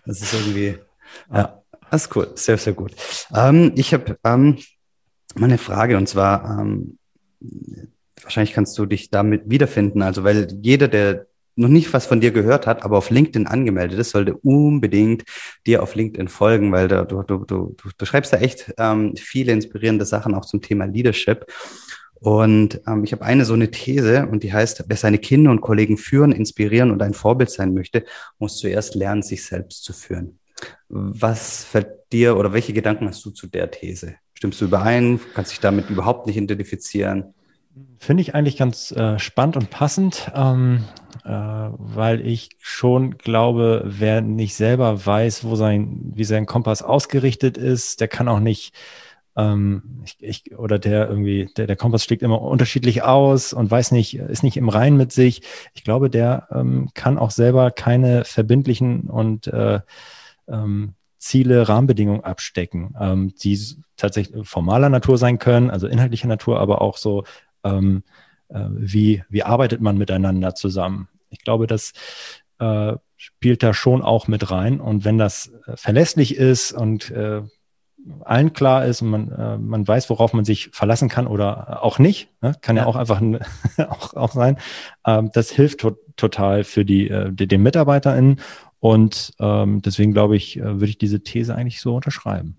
das 0.05 0.21
ist 0.21 0.33
irgendwie, 0.33 0.77
ja, 1.33 1.61
das 1.89 2.03
ist 2.03 2.15
cool, 2.15 2.31
sehr, 2.35 2.57
sehr 2.57 2.73
gut. 2.73 2.91
Ähm, 3.33 3.71
ich 3.75 3.93
habe 3.93 4.17
ähm, 4.23 4.57
mal 5.35 5.45
eine 5.45 5.57
Frage 5.57 5.97
und 5.97 6.07
zwar, 6.07 6.59
ähm, 6.59 6.97
wahrscheinlich 8.21 8.53
kannst 8.53 8.77
du 8.77 8.85
dich 8.85 9.09
damit 9.09 9.49
wiederfinden. 9.49 10.01
Also, 10.01 10.23
weil 10.23 10.47
jeder, 10.61 10.87
der 10.87 11.27
noch 11.55 11.69
nicht 11.69 11.93
was 11.93 12.05
von 12.05 12.21
dir 12.21 12.31
gehört 12.31 12.67
hat, 12.67 12.83
aber 12.83 12.97
auf 12.97 13.09
LinkedIn 13.09 13.47
angemeldet 13.47 13.99
ist, 13.99 14.11
sollte 14.11 14.35
unbedingt 14.37 15.23
dir 15.65 15.81
auf 15.81 15.95
LinkedIn 15.95 16.27
folgen, 16.27 16.71
weil 16.71 16.87
da, 16.87 17.05
du, 17.05 17.23
du, 17.23 17.45
du, 17.45 17.75
du 17.97 18.05
schreibst 18.05 18.33
da 18.33 18.37
echt 18.37 18.73
ähm, 18.77 19.15
viele 19.15 19.53
inspirierende 19.53 20.05
Sachen 20.05 20.35
auch 20.35 20.45
zum 20.45 20.61
Thema 20.61 20.85
Leadership. 20.85 21.45
Und 22.15 22.81
ähm, 22.87 23.03
ich 23.03 23.11
habe 23.11 23.23
eine 23.23 23.45
so 23.45 23.53
eine 23.53 23.71
These 23.71 24.27
und 24.27 24.43
die 24.43 24.51
heißt, 24.51 24.85
wer 24.87 24.97
seine 24.97 25.19
Kinder 25.19 25.51
und 25.51 25.61
Kollegen 25.61 25.97
führen, 25.97 26.31
inspirieren 26.31 26.91
und 26.91 27.01
ein 27.01 27.13
Vorbild 27.13 27.49
sein 27.49 27.73
möchte, 27.73 28.05
muss 28.39 28.57
zuerst 28.57 28.95
lernen, 28.95 29.21
sich 29.21 29.45
selbst 29.45 29.83
zu 29.83 29.93
führen. 29.93 30.39
Was 30.89 31.63
fällt 31.63 32.11
dir 32.11 32.37
oder 32.37 32.53
welche 32.53 32.73
Gedanken 32.73 33.07
hast 33.07 33.25
du 33.25 33.31
zu 33.31 33.47
der 33.47 33.69
These? 33.69 34.15
Stimmst 34.33 34.59
du 34.61 34.65
überein? 34.65 35.19
Kannst 35.33 35.51
dich 35.51 35.59
damit 35.59 35.89
überhaupt 35.89 36.27
nicht 36.27 36.37
identifizieren? 36.37 37.33
Finde 37.97 38.21
ich 38.21 38.35
eigentlich 38.35 38.57
ganz 38.57 38.91
äh, 38.91 39.19
spannend 39.19 39.57
und 39.57 39.69
passend, 39.69 40.31
ähm, 40.33 40.85
äh, 41.25 41.29
weil 41.29 42.25
ich 42.25 42.51
schon 42.59 43.17
glaube, 43.17 43.83
wer 43.85 44.21
nicht 44.21 44.55
selber 44.55 45.05
weiß, 45.05 45.43
wo 45.43 45.55
sein, 45.55 46.11
wie 46.13 46.23
sein 46.23 46.45
Kompass 46.45 46.81
ausgerichtet 46.81 47.57
ist, 47.57 47.99
der 47.99 48.07
kann 48.07 48.29
auch 48.29 48.39
nicht, 48.39 48.73
ähm, 49.35 50.03
ich, 50.05 50.15
ich, 50.19 50.57
oder 50.57 50.79
der 50.79 51.09
irgendwie, 51.09 51.49
der, 51.57 51.67
der 51.67 51.75
Kompass 51.75 52.05
schlägt 52.05 52.21
immer 52.23 52.41
unterschiedlich 52.41 53.03
aus 53.03 53.51
und 53.51 53.71
weiß 53.71 53.91
nicht, 53.91 54.15
ist 54.15 54.43
nicht 54.43 54.57
im 54.57 54.69
Rein 54.69 54.95
mit 54.95 55.11
sich. 55.11 55.41
Ich 55.73 55.83
glaube, 55.83 56.09
der 56.09 56.47
ähm, 56.51 56.89
kann 56.93 57.17
auch 57.17 57.31
selber 57.31 57.71
keine 57.71 58.23
verbindlichen 58.23 59.09
und 59.09 59.47
äh, 59.47 59.81
ähm, 60.47 60.93
Ziele, 61.17 61.67
Rahmenbedingungen 61.67 62.23
abstecken, 62.23 62.95
ähm, 62.99 63.33
die 63.41 63.59
tatsächlich 63.97 64.47
formaler 64.47 64.89
Natur 64.89 65.17
sein 65.17 65.39
können, 65.39 65.71
also 65.71 65.87
inhaltlicher 65.87 66.27
Natur, 66.27 66.59
aber 66.59 66.81
auch 66.81 66.97
so 66.97 67.23
ähm, 67.65 68.03
äh, 68.49 68.65
wie, 68.69 69.23
wie 69.29 69.43
arbeitet 69.43 69.81
man 69.81 69.97
miteinander 69.97 70.55
zusammen. 70.55 71.09
Ich 71.29 71.39
glaube, 71.43 71.67
das 71.67 71.91
äh, 72.59 72.93
spielt 73.17 73.63
da 73.63 73.73
schon 73.73 74.01
auch 74.01 74.27
mit 74.27 74.51
rein. 74.51 74.79
Und 74.79 75.03
wenn 75.03 75.17
das 75.17 75.51
äh, 75.67 75.75
verlässlich 75.75 76.35
ist 76.37 76.71
und 76.71 77.11
äh, 77.11 77.41
allen 78.21 78.53
klar 78.53 78.85
ist 78.85 79.01
und 79.01 79.09
man, 79.09 79.31
äh, 79.31 79.57
man 79.57 79.87
weiß, 79.87 80.09
worauf 80.09 80.33
man 80.33 80.45
sich 80.45 80.69
verlassen 80.71 81.09
kann 81.09 81.27
oder 81.27 81.83
auch 81.83 81.97
nicht, 81.97 82.29
ne? 82.41 82.55
kann 82.61 82.75
ja, 82.75 82.83
ja 82.83 82.87
auch 82.87 82.95
einfach 82.95 83.21
auch, 83.89 84.13
auch 84.13 84.31
sein, 84.31 84.57
ähm, 85.05 85.31
das 85.33 85.49
hilft 85.51 85.79
to 85.79 85.97
total 86.15 86.63
für 86.63 86.85
die, 86.85 87.09
äh, 87.09 87.31
die, 87.33 87.47
den 87.47 87.61
MitarbeiterInnen. 87.63 88.39
Und 88.79 89.33
ähm, 89.39 89.81
deswegen 89.81 90.13
glaube 90.13 90.37
ich, 90.37 90.57
äh, 90.57 90.63
würde 90.63 90.85
ich 90.85 90.97
diese 90.97 91.23
These 91.23 91.55
eigentlich 91.55 91.81
so 91.81 91.95
unterschreiben. 91.95 92.57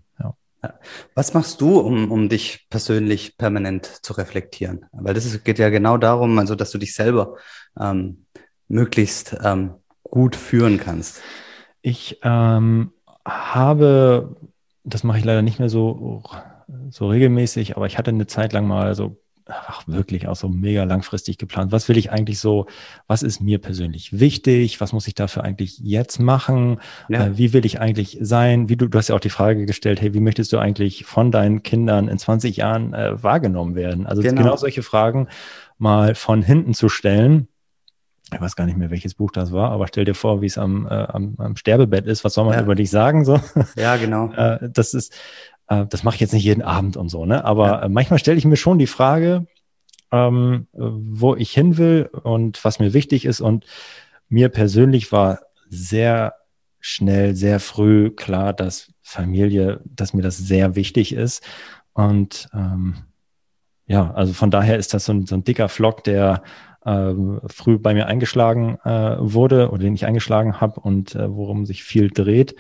Was 1.15 1.35
machst 1.35 1.61
du, 1.61 1.79
um, 1.79 2.11
um 2.11 2.29
dich 2.29 2.67
persönlich 2.71 3.37
permanent 3.39 3.87
zu 3.87 4.13
reflektieren? 4.13 4.87
Weil 4.93 5.15
das 5.15 5.25
ist, 5.25 5.45
geht 5.45 5.59
ja 5.59 5.71
genau 5.71 5.97
darum, 5.97 6.39
also 6.39 6.55
dass 6.55 6.71
du 6.71 6.79
dich 6.79 6.95
selber 6.95 7.37
ähm, 7.79 8.27
möglichst 8.69 9.37
ähm, 9.43 9.75
gut 10.03 10.37
führen 10.37 10.79
kannst. 10.79 11.21
Ich 11.83 12.21
ähm, 12.23 12.93
habe, 13.25 14.37
das 14.85 15.05
mache 15.05 15.19
ich 15.19 15.25
leider 15.25 15.43
nicht 15.43 15.59
mehr 15.59 15.69
so, 15.69 16.23
so 16.91 17.09
regelmäßig, 17.09 17.77
aber 17.77 17.87
ich 17.87 17.99
hatte 17.99 18.11
eine 18.11 18.27
Zeit 18.27 18.53
lang 18.53 18.67
mal 18.67 18.95
so 18.95 19.17
ach, 19.49 19.87
wirklich 19.87 20.27
auch 20.29 20.37
so 20.37 20.49
mega 20.49 20.85
langfristig 20.85 21.39
geplant. 21.39 21.73
Was 21.73 21.89
will 21.89 21.97
ich 21.97 22.11
eigentlich 22.11 22.39
so, 22.39 22.67
was 23.07 23.23
ist 23.23 23.41
mir 23.41 23.59
persönlich 23.59 24.19
wichtig? 24.19 24.81
Was 24.81 24.93
muss 24.93 25.07
ich 25.07 25.15
dafür 25.15 25.45
eigentlich 25.45 25.79
jetzt 25.79 26.19
machen? 26.19 26.81
Ja. 27.09 27.27
Äh, 27.27 27.39
wie 27.39 27.53
will 27.53 27.65
ich 27.65 27.81
eigentlich 27.81 28.19
sein? 28.21 28.69
Wie 28.69 28.77
du, 28.77 28.89
du 28.89 28.99
hast 28.99 29.09
ja 29.09 29.15
auch 29.15 29.21
die 29.21 29.31
Frage 29.31 29.67
gestellt, 29.67 30.01
hey, 30.01 30.15
wie 30.15 30.21
möchtest 30.21 30.53
du 30.53 30.59
eigentlich 30.59 31.05
von 31.05 31.31
deinen 31.31 31.63
Kindern 31.63 32.09
in 32.09 32.19
20 32.19 32.57
Jahren 32.57 32.93
äh, 32.93 33.23
wahrgenommen 33.23 33.75
werden? 33.75 34.07
Also 34.07 34.23
genau. 34.23 34.43
genau 34.43 34.57
solche 34.57 34.83
Fragen 34.83 35.29
mal 35.79 36.15
von 36.15 36.43
hinten 36.43 36.75
zu 36.75 36.89
stellen. 36.89 37.49
Ich 38.35 38.41
weiß 38.41 38.57
gar 38.57 38.67
nicht 38.67 38.77
mehr, 38.77 38.91
welches 38.91 39.15
Buch 39.15 39.31
das 39.31 39.53
war, 39.53 39.71
aber 39.71 39.87
stell 39.87 40.05
dir 40.05 40.15
vor, 40.15 40.43
wie 40.43 40.47
es 40.47 40.59
am, 40.59 40.87
äh, 40.87 40.91
am, 40.91 41.37
am 41.39 41.55
Sterbebett 41.55 42.07
ist. 42.07 42.25
Was 42.25 42.35
soll 42.35 42.45
man 42.45 42.55
ja. 42.55 42.63
über 42.63 42.75
dich 42.75 42.91
sagen? 42.91 43.25
So? 43.25 43.41
Ja, 43.77 43.97
genau. 43.97 44.33
äh, 44.37 44.69
das 44.69 44.95
ist, 44.95 45.15
äh, 45.69 45.87
das 45.87 46.03
mache 46.03 46.17
ich 46.17 46.21
jetzt 46.21 46.33
nicht 46.33 46.45
jeden 46.45 46.63
Abend 46.63 46.97
und 46.97 47.09
so, 47.09 47.27
ne? 47.27 47.45
Aber 47.45 47.67
ja. 47.67 47.83
Äh, 47.83 47.89
manchmal 47.89 48.19
stelle 48.19 48.39
ich 48.39 48.45
mir 48.45 48.57
schon 48.57 48.79
die 48.79 48.87
Frage, 48.87 49.47
ähm, 50.13 50.69
wo 50.73 51.35
ich 51.35 51.51
hin 51.53 51.77
will 51.77 52.09
und 52.23 52.65
was 52.65 52.79
mir 52.79 52.93
wichtig 52.95 53.25
ist. 53.25 53.41
Und 53.41 53.65
mir 54.29 54.49
persönlich 54.49 55.13
war 55.13 55.41
sehr 55.69 56.35
schnell, 56.81 57.35
sehr 57.35 57.61
früh 57.61 58.11
klar, 58.11 58.53
dass 58.53 58.93
Familie, 59.03 59.81
dass 59.85 60.15
mir 60.15 60.23
das 60.23 60.37
sehr 60.37 60.77
wichtig 60.77 61.13
ist. 61.13 61.43
Und 61.93 62.49
ähm, 62.55 62.95
ja, 63.87 64.13
also 64.13 64.33
von 64.33 64.51
daher 64.51 64.79
ist 64.79 64.95
das 64.95 65.07
so 65.07 65.13
ein, 65.13 65.27
so 65.27 65.35
ein 65.35 65.45
dicker 65.45 65.69
Flock, 65.69 66.05
der 66.05 66.43
ähm, 66.85 67.41
früh 67.47 67.79
bei 67.79 67.95
mir 67.95 68.07
eingeschlagen 68.07 68.79
äh, 68.85 69.17
wurde 69.19 69.71
oder 69.71 69.83
den 69.83 69.95
ich 69.95 70.07
eingeschlagen 70.07 70.61
habe 70.61 70.81
und 70.81 71.15
äh, 71.15 71.29
worum 71.29 71.67
sich 71.67 71.83
viel 71.83 72.11
dreht. 72.11 72.55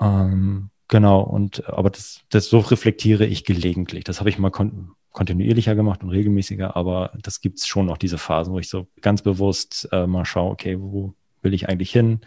Ähm, 0.00 0.70
Genau, 0.88 1.20
und 1.20 1.68
aber 1.68 1.90
das, 1.90 2.20
das 2.28 2.48
so 2.48 2.58
reflektiere 2.58 3.24
ich 3.24 3.44
gelegentlich. 3.44 4.04
Das 4.04 4.20
habe 4.20 4.30
ich 4.30 4.38
mal 4.38 4.50
kon 4.50 4.92
kontinuierlicher 5.12 5.74
gemacht 5.74 6.02
und 6.02 6.08
regelmäßiger, 6.08 6.74
aber 6.74 7.12
das 7.20 7.42
gibt 7.42 7.58
es 7.58 7.66
schon 7.66 7.90
auch 7.90 7.98
diese 7.98 8.16
Phasen, 8.16 8.54
wo 8.54 8.58
ich 8.58 8.70
so 8.70 8.86
ganz 9.02 9.20
bewusst 9.20 9.86
äh, 9.92 10.06
mal 10.06 10.24
schaue, 10.24 10.52
okay, 10.52 10.80
wo, 10.80 11.14
will 11.42 11.54
ich 11.54 11.68
eigentlich 11.68 11.90
hin? 11.90 12.20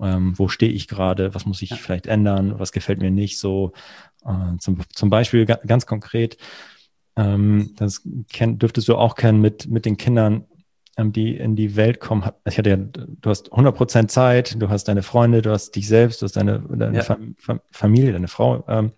Ähm, 0.00 0.36
wo 0.36 0.48
stehe 0.48 0.72
ich 0.72 0.88
gerade? 0.88 1.34
Was 1.34 1.46
muss 1.46 1.62
ich 1.62 1.70
ja. 1.70 1.76
vielleicht 1.76 2.06
ändern? 2.06 2.58
Was 2.58 2.72
gefällt 2.72 3.00
mir 3.00 3.10
nicht 3.10 3.38
so? 3.38 3.72
Äh, 4.24 4.56
zum, 4.58 4.80
zum 4.88 5.10
Beispiel 5.10 5.46
ganz 5.46 5.86
konkret, 5.86 6.38
ähm, 7.16 7.74
das 7.76 8.02
kenn, 8.32 8.58
dürftest 8.58 8.88
du 8.88 8.96
auch 8.96 9.14
kennen 9.14 9.40
mit, 9.40 9.68
mit 9.68 9.84
den 9.84 9.96
Kindern, 9.96 10.46
die 10.98 11.36
in 11.36 11.56
die 11.56 11.76
Welt 11.76 12.00
kommen. 12.00 12.28
Ich 12.44 12.58
hatte 12.58 12.70
ja, 12.70 12.76
du 12.76 13.30
hast 13.30 13.52
100% 13.52 14.08
Zeit, 14.08 14.60
du 14.60 14.68
hast 14.68 14.84
deine 14.84 15.02
Freunde, 15.02 15.42
du 15.42 15.50
hast 15.50 15.72
dich 15.72 15.88
selbst, 15.88 16.20
du 16.20 16.26
hast 16.26 16.36
deine, 16.36 16.60
deine 16.68 16.98
ja. 16.98 17.02
Fam 17.02 17.34
Familie, 17.70 18.12
deine 18.12 18.28
Frau. 18.28 18.64
Ähm, 18.68 18.92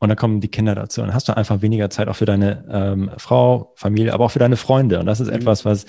und 0.00 0.08
dann 0.08 0.16
kommen 0.16 0.40
die 0.40 0.48
Kinder 0.48 0.74
dazu. 0.74 1.00
Und 1.00 1.08
dann 1.08 1.14
hast 1.14 1.28
du 1.28 1.36
einfach 1.36 1.62
weniger 1.62 1.90
Zeit 1.90 2.08
auch 2.08 2.16
für 2.16 2.24
deine 2.24 2.64
ähm, 2.70 3.10
Frau, 3.18 3.72
Familie, 3.76 4.12
aber 4.12 4.24
auch 4.24 4.30
für 4.30 4.38
deine 4.38 4.56
Freunde. 4.56 5.00
Und 5.00 5.06
das 5.06 5.20
ist 5.20 5.28
mhm. 5.28 5.34
etwas, 5.34 5.64
was 5.64 5.86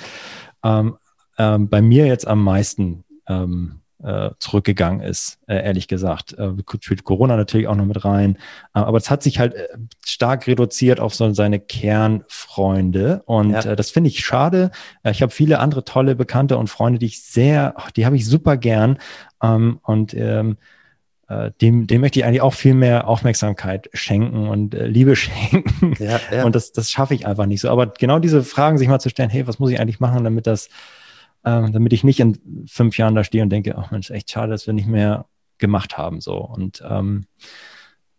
ähm, 0.64 0.98
ähm, 1.38 1.70
bei 1.70 1.82
mir 1.82 2.06
jetzt 2.06 2.28
am 2.28 2.44
meisten 2.44 3.04
ähm, 3.28 3.82
äh, 4.06 4.30
zurückgegangen 4.38 5.02
ist, 5.02 5.40
äh, 5.48 5.56
ehrlich 5.56 5.88
gesagt. 5.88 6.34
Äh, 6.38 6.52
spielt 6.80 7.04
Corona 7.04 7.36
natürlich 7.36 7.68
auch 7.68 7.76
noch 7.76 7.86
mit 7.86 8.06
rein. 8.06 8.38
Äh, 8.74 8.80
aber 8.80 8.98
es 8.98 9.10
hat 9.10 9.24
sich 9.24 9.40
halt 9.40 9.56
äh, 9.56 9.68
stark 10.06 10.48
reduziert 10.48 11.00
auf 11.00 11.16
so 11.16 11.34
seine 11.34 11.60
Kernfreunde. 11.60 13.24
Und 13.26 13.52
ja. 13.52 13.62
äh, 13.62 13.76
das 13.76 13.90
finde 13.90 14.10
ich 14.10 14.24
schade. 14.24 14.72
Ich 15.04 15.22
habe 15.22 15.32
viele 15.32 15.60
andere 15.60 15.84
tolle 15.84 16.16
Bekannte 16.16 16.58
und 16.58 16.70
Freunde, 16.70 17.00
die 17.00 17.08
ich 17.08 17.24
sehr, 17.24 17.74
die 17.96 18.06
habe 18.06 18.16
ich 18.16 18.28
super 18.28 18.58
gern. 18.58 19.00
Ähm, 19.42 19.80
und 19.82 20.14
ähm, 20.14 20.58
äh, 21.28 21.50
dem, 21.60 21.88
dem 21.88 22.02
möchte 22.02 22.20
ich 22.20 22.26
eigentlich 22.26 22.42
auch 22.42 22.54
viel 22.54 22.76
mehr 22.76 23.08
Aufmerksamkeit 23.08 23.90
schenken 23.94 24.48
und 24.48 24.76
äh, 24.76 24.86
Liebe 24.86 25.16
schenken. 25.16 25.96
Ja, 26.00 26.20
ja. 26.32 26.46
Und 26.46 26.56
das, 26.56 26.72
das 26.72 26.92
schaffe 26.92 27.16
ich 27.16 27.26
einfach 27.26 27.48
nicht 27.48 27.62
so. 27.62 27.70
Aber 27.70 27.88
genau 27.88 28.20
diese 28.20 28.44
Fragen 28.44 28.78
sich 28.78 28.88
mal 28.88 29.00
zu 29.00 29.10
stellen, 29.10 29.32
hey, 29.32 29.48
was 29.48 29.58
muss 29.58 29.72
ich 29.72 29.80
eigentlich 29.80 30.00
machen, 30.00 30.24
damit 30.24 30.46
das, 30.46 30.70
äh, 31.46 31.72
damit 31.72 31.94
ich 31.94 32.04
nicht 32.04 32.20
in 32.20 32.66
fünf 32.68 32.98
Jahren 32.98 33.16
da 33.16 33.24
stehe 33.24 33.44
und 33.44 33.50
denke, 33.50 33.78
ach 33.78 33.92
Mensch, 33.92 34.10
echt 34.10 34.32
schade, 34.32 34.52
dass 34.52 34.68
wir 34.68 34.74
nicht 34.74 34.88
mehr 34.88 35.26
gemacht 35.58 35.98
haben. 35.98 36.20
So. 36.20 36.38
Und 36.38 36.84
ähm, 36.88 37.26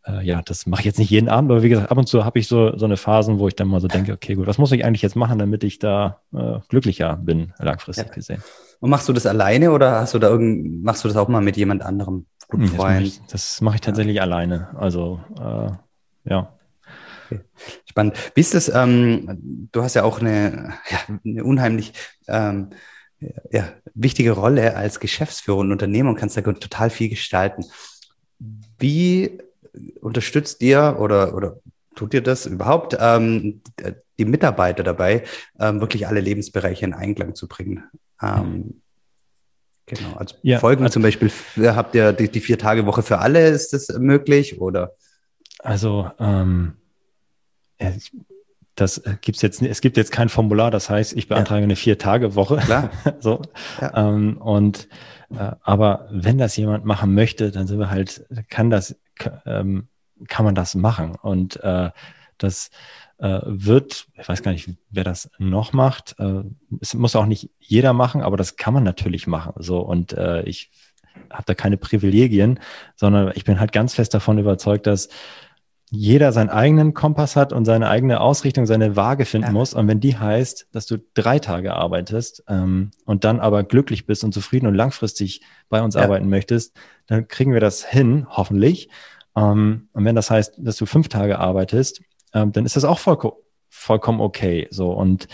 äh, 0.07 0.25
ja, 0.25 0.41
das 0.43 0.67
mache 0.67 0.81
ich 0.81 0.87
jetzt 0.87 0.99
nicht 0.99 1.11
jeden 1.11 1.29
Abend, 1.29 1.51
aber 1.51 1.63
wie 1.63 1.69
gesagt, 1.69 1.91
ab 1.91 1.99
und 1.99 2.07
zu 2.07 2.25
habe 2.25 2.39
ich 2.39 2.47
so, 2.47 2.77
so 2.79 2.85
eine 2.85 2.97
Phasen, 2.97 3.39
wo 3.39 3.49
ich 3.49 3.57
dann 3.57 3.69
mal 3.69 3.81
so 3.81 3.89
denke, 3.89 4.13
okay, 4.13 4.35
gut, 4.35 4.47
was 4.47 4.59
muss 4.59 4.73
ich 4.73 4.85
eigentlich 4.85 5.03
jetzt 5.03 5.17
machen, 5.17 5.39
damit 5.39 5.65
ich 5.65 5.79
da 5.79 6.21
äh, 6.33 6.61
glücklicher 6.69 7.17
bin, 7.17 7.53
langfristig 7.59 8.07
ja. 8.07 8.13
gesehen. 8.13 8.43
Und 8.79 8.91
machst 8.91 9.09
du 9.09 9.13
das 9.13 9.27
alleine 9.27 9.73
oder 9.73 10.01
hast 10.01 10.15
du 10.15 10.19
da 10.19 10.29
irgend, 10.29 10.85
machst 10.85 11.03
du 11.03 11.09
das 11.09 11.17
auch 11.17 11.29
mal 11.29 11.41
mit 11.41 11.57
jemand 11.57 11.83
anderem? 11.83 12.27
Guten 12.49 12.69
Freund? 12.69 12.79
Das 12.79 12.85
mache 12.85 13.03
ich, 13.03 13.21
das 13.33 13.61
mach 13.61 13.75
ich 13.75 13.81
tatsächlich 13.81 14.17
ja. 14.17 14.23
alleine. 14.23 14.69
Also 14.77 15.21
äh, 15.41 16.31
ja. 16.31 16.53
Okay. 17.27 17.41
Spannend. 17.87 18.15
Wie 18.35 18.41
ist 18.41 18.55
das? 18.55 18.69
Ähm, 18.69 19.69
du 19.73 19.83
hast 19.83 19.95
ja 19.95 20.05
auch 20.05 20.21
eine, 20.21 20.75
ja, 20.91 21.19
eine 21.25 21.43
unheimlich 21.43 21.93
ähm, 22.29 22.71
ja, 23.51 23.73
wichtige 23.95 24.33
Rolle 24.33 24.77
als 24.77 25.01
Geschäftsführer 25.01 25.59
und 25.59 25.73
Unternehmer 25.73 26.11
und 26.11 26.17
kannst 26.17 26.37
da 26.37 26.43
total 26.43 26.91
viel 26.91 27.09
gestalten. 27.09 27.65
Wie 28.79 29.39
unterstützt 30.01 30.61
dir 30.61 30.97
oder, 30.99 31.35
oder 31.35 31.57
tut 31.95 32.13
dir 32.13 32.23
das 32.23 32.47
überhaupt, 32.47 32.97
ähm, 33.01 33.63
die 34.19 34.25
Mitarbeiter 34.25 34.83
dabei, 34.83 35.25
ähm, 35.59 35.81
wirklich 35.81 36.07
alle 36.07 36.21
Lebensbereiche 36.21 36.85
in 36.85 36.95
Einklang 36.95 37.35
zu 37.35 37.49
bringen? 37.49 37.85
Ähm, 38.23 38.83
genau, 39.87 40.15
also 40.17 40.37
ja, 40.43 40.59
Folgen 40.59 40.83
also, 40.83 40.95
zum 40.95 41.03
Beispiel, 41.03 41.31
habt 41.59 41.95
ihr 41.95 42.13
die, 42.13 42.29
die 42.29 42.41
Vier-Tage-Woche 42.41 43.03
für 43.03 43.19
alle, 43.19 43.49
ist 43.49 43.73
das 43.73 43.89
möglich 43.99 44.61
oder? 44.61 44.93
Also, 45.59 46.11
ähm, 46.19 46.75
das 48.77 49.03
gibt's 49.23 49.43
jetzt, 49.43 49.63
es 49.63 49.81
gibt 49.81 49.97
jetzt 49.97 50.13
kein 50.13 50.29
Formular, 50.29 50.71
das 50.71 50.91
heißt, 50.91 51.15
ich 51.15 51.29
beantrage 51.29 51.61
ja. 51.61 51.65
eine 51.65 51.77
Vier-Tage-Woche. 51.77 52.59
Klar. 52.59 52.91
so. 53.21 53.43
Ja. 53.81 54.09
Ähm, 54.09 54.37
und 54.37 54.89
äh, 55.31 55.53
aber 55.63 56.09
wenn 56.11 56.39
das 56.39 56.57
jemand 56.57 56.85
machen 56.85 57.15
möchte, 57.15 57.51
dann 57.51 57.67
sind 57.67 57.79
wir 57.79 57.91
halt, 57.91 58.27
kann 58.49 58.71
das, 58.71 58.97
ähm, 59.47 59.89
kann 60.29 60.45
man 60.45 60.55
das 60.55 60.75
machen. 60.75 61.17
Und 61.21 61.63
äh, 61.65 61.91
das 62.39 62.71
äh, 63.19 63.41
wird, 63.45 64.09
ich 64.21 64.29
weiß 64.29 64.43
gar 64.43 64.53
nicht, 64.53 64.69
wer 64.91 65.05
das 65.05 65.31
noch 65.39 65.73
macht. 65.73 66.15
Äh, 66.19 66.43
es 66.81 66.95
muss 66.95 67.17
auch 67.17 67.27
nicht 67.27 67.51
jeder 67.59 67.95
machen, 67.95 68.21
aber 68.21 68.37
das 68.37 68.57
kann 68.57 68.75
man 68.75 68.85
natürlich 68.85 69.27
machen. 69.27 69.55
So 69.57 69.81
und 69.81 70.13
äh, 70.13 70.43
ich 70.43 70.71
habe 71.31 71.45
da 71.47 71.55
keine 71.55 71.79
Privilegien, 71.79 72.61
sondern 72.95 73.33
ich 73.35 73.45
bin 73.45 73.59
halt 73.59 73.73
ganz 73.73 73.95
fest 73.95 74.13
davon 74.13 74.39
überzeugt, 74.39 74.87
dass 74.87 75.09
jeder 75.91 76.33
seinen 76.33 76.51
eigenen 76.51 76.95
Kompass 76.95 77.37
hat 77.37 77.53
und 77.53 77.65
seine 77.65 77.89
eigene 77.89 78.21
Ausrichtung, 78.21 78.67
seine 78.67 78.97
Waage 78.97 79.25
finden 79.25 79.49
ja. 79.49 79.53
muss. 79.53 79.73
Und 79.73 79.87
wenn 79.87 80.01
die 80.01 80.17
heißt, 80.19 80.69
dass 80.73 80.87
du 80.87 80.99
drei 81.15 81.39
Tage 81.39 81.75
arbeitest 81.75 82.43
ähm, 82.49 82.91
und 83.05 83.25
dann 83.25 83.39
aber 83.39 83.63
glücklich 83.63 84.05
bist 84.05 84.25
und 84.25 84.33
zufrieden 84.33 84.67
und 84.67 84.75
langfristig 84.75 85.43
bei 85.69 85.81
uns 85.81 85.95
ja. 85.95 86.03
arbeiten 86.03 86.29
möchtest, 86.29 86.77
dann 87.07 87.29
kriegen 87.29 87.53
wir 87.53 87.61
das 87.61 87.85
hin, 87.85 88.27
hoffentlich. 88.29 88.89
Ähm, 89.37 89.89
und 89.93 90.05
wenn 90.05 90.17
das 90.17 90.31
heißt, 90.31 90.55
dass 90.59 90.77
du 90.77 90.87
fünf 90.87 91.09
Tage 91.09 91.39
arbeitest, 91.39 92.03
ähm, 92.35 92.51
dann 92.51 92.67
ist 92.67 92.75
das 92.75 92.85
auch 92.85 92.99
voll, 92.99 93.19
vollkommen 93.69 94.21
okay. 94.21 94.67
So 94.71 94.91
und 94.91 95.29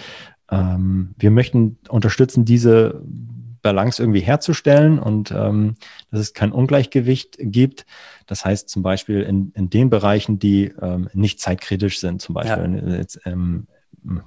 ähm, 0.50 1.14
wir 1.16 1.30
möchten 1.30 1.78
unterstützen, 1.88 2.44
diese 2.44 3.02
Balance 3.62 4.02
irgendwie 4.02 4.20
herzustellen 4.20 4.98
und 4.98 5.30
ähm, 5.30 5.76
dass 6.10 6.20
es 6.20 6.34
kein 6.34 6.52
Ungleichgewicht 6.52 7.36
gibt. 7.38 7.86
Das 8.26 8.44
heißt 8.44 8.68
zum 8.68 8.82
Beispiel 8.82 9.22
in, 9.22 9.52
in 9.54 9.70
den 9.70 9.88
Bereichen, 9.88 10.38
die 10.38 10.72
ähm, 10.80 11.08
nicht 11.14 11.40
zeitkritisch 11.40 12.00
sind, 12.00 12.20
zum 12.20 12.34
Beispiel 12.34 12.82
ja. 12.84 12.96
jetzt, 12.96 13.20
ähm, 13.24 13.66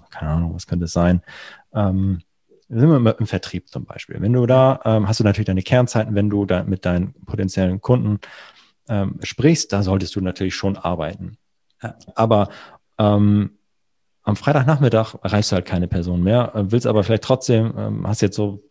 keine 0.10 0.32
Ahnung, 0.32 0.56
was 0.56 0.68
könnte 0.68 0.86
es 0.86 0.94
sein? 0.94 1.22
Ähm, 1.74 2.22
sind 2.68 2.90
wir 2.90 3.20
im 3.20 3.28
Vertrieb 3.28 3.70
zum 3.70 3.86
Beispiel. 3.86 4.20
Wenn 4.20 4.34
du 4.34 4.46
da 4.46 4.80
ähm, 4.86 5.08
hast 5.08 5.20
du 5.20 5.24
natürlich 5.24 5.46
deine 5.46 5.62
Kernzeiten, 5.62 6.16
wenn 6.16 6.30
du 6.30 6.46
da 6.46 6.64
mit 6.64 6.86
deinen 6.86 7.14
potenziellen 7.26 7.80
Kunden 7.80 8.20
ähm, 8.90 9.20
sprichst, 9.22 9.72
da 9.72 9.84
solltest 9.84 10.16
du 10.16 10.22
natürlich 10.22 10.56
schon 10.56 10.78
arbeiten. 10.78 11.38
Ja. 11.84 11.96
Aber 12.16 12.50
ähm, 12.98 13.52
am 14.24 14.36
Freitagnachmittag 14.36 15.16
erreichst 15.22 15.52
du 15.52 15.56
halt 15.56 15.66
keine 15.66 15.88
Person 15.88 16.24
mehr, 16.24 16.56
äh, 16.56 16.72
willst 16.72 16.88
aber 16.88 17.04
vielleicht 17.04 17.24
trotzdem, 17.24 17.74
ähm, 17.78 18.08
hast 18.08 18.22
jetzt 18.22 18.36
so 18.36 18.64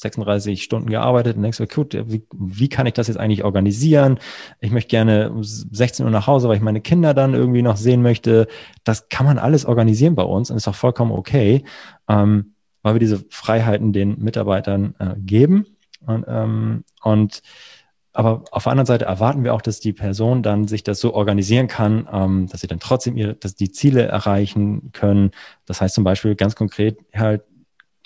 36 0.00 0.62
Stunden 0.62 0.88
gearbeitet 0.88 1.36
und 1.36 1.42
denkst, 1.42 1.60
gut, 1.74 1.94
wie, 2.06 2.22
wie 2.34 2.68
kann 2.68 2.86
ich 2.86 2.94
das 2.94 3.08
jetzt 3.08 3.18
eigentlich 3.18 3.44
organisieren? 3.44 4.18
Ich 4.60 4.70
möchte 4.70 4.88
gerne 4.88 5.30
um 5.30 5.42
16 5.44 6.04
Uhr 6.04 6.10
nach 6.10 6.26
Hause, 6.26 6.48
weil 6.48 6.56
ich 6.56 6.62
meine 6.62 6.80
Kinder 6.80 7.14
dann 7.14 7.34
irgendwie 7.34 7.62
noch 7.62 7.76
sehen 7.76 8.02
möchte. 8.02 8.48
Das 8.84 9.08
kann 9.08 9.26
man 9.26 9.38
alles 9.38 9.66
organisieren 9.66 10.14
bei 10.14 10.22
uns 10.22 10.50
und 10.50 10.56
ist 10.56 10.68
auch 10.68 10.74
vollkommen 10.74 11.12
okay, 11.12 11.64
ähm, 12.08 12.54
weil 12.82 12.94
wir 12.94 13.00
diese 13.00 13.24
Freiheiten 13.28 13.92
den 13.92 14.18
Mitarbeitern 14.18 14.94
äh, 14.98 15.14
geben. 15.18 15.66
Und, 16.06 16.24
ähm, 16.26 16.84
und 17.02 17.42
aber 18.12 18.44
auf 18.50 18.64
der 18.64 18.72
anderen 18.72 18.86
Seite 18.86 19.04
erwarten 19.04 19.44
wir 19.44 19.54
auch, 19.54 19.62
dass 19.62 19.80
die 19.80 19.92
Person 19.92 20.42
dann 20.42 20.66
sich 20.66 20.82
das 20.82 20.98
so 20.98 21.14
organisieren 21.14 21.68
kann, 21.68 22.08
ähm, 22.10 22.48
dass 22.48 22.62
sie 22.62 22.66
dann 22.66 22.80
trotzdem 22.80 23.16
ihre, 23.16 23.34
dass 23.34 23.54
die 23.54 23.70
Ziele 23.70 24.02
erreichen 24.02 24.90
können. 24.92 25.30
Das 25.66 25.80
heißt 25.80 25.94
zum 25.94 26.04
Beispiel 26.04 26.34
ganz 26.34 26.56
konkret 26.56 26.98
halt, 27.14 27.44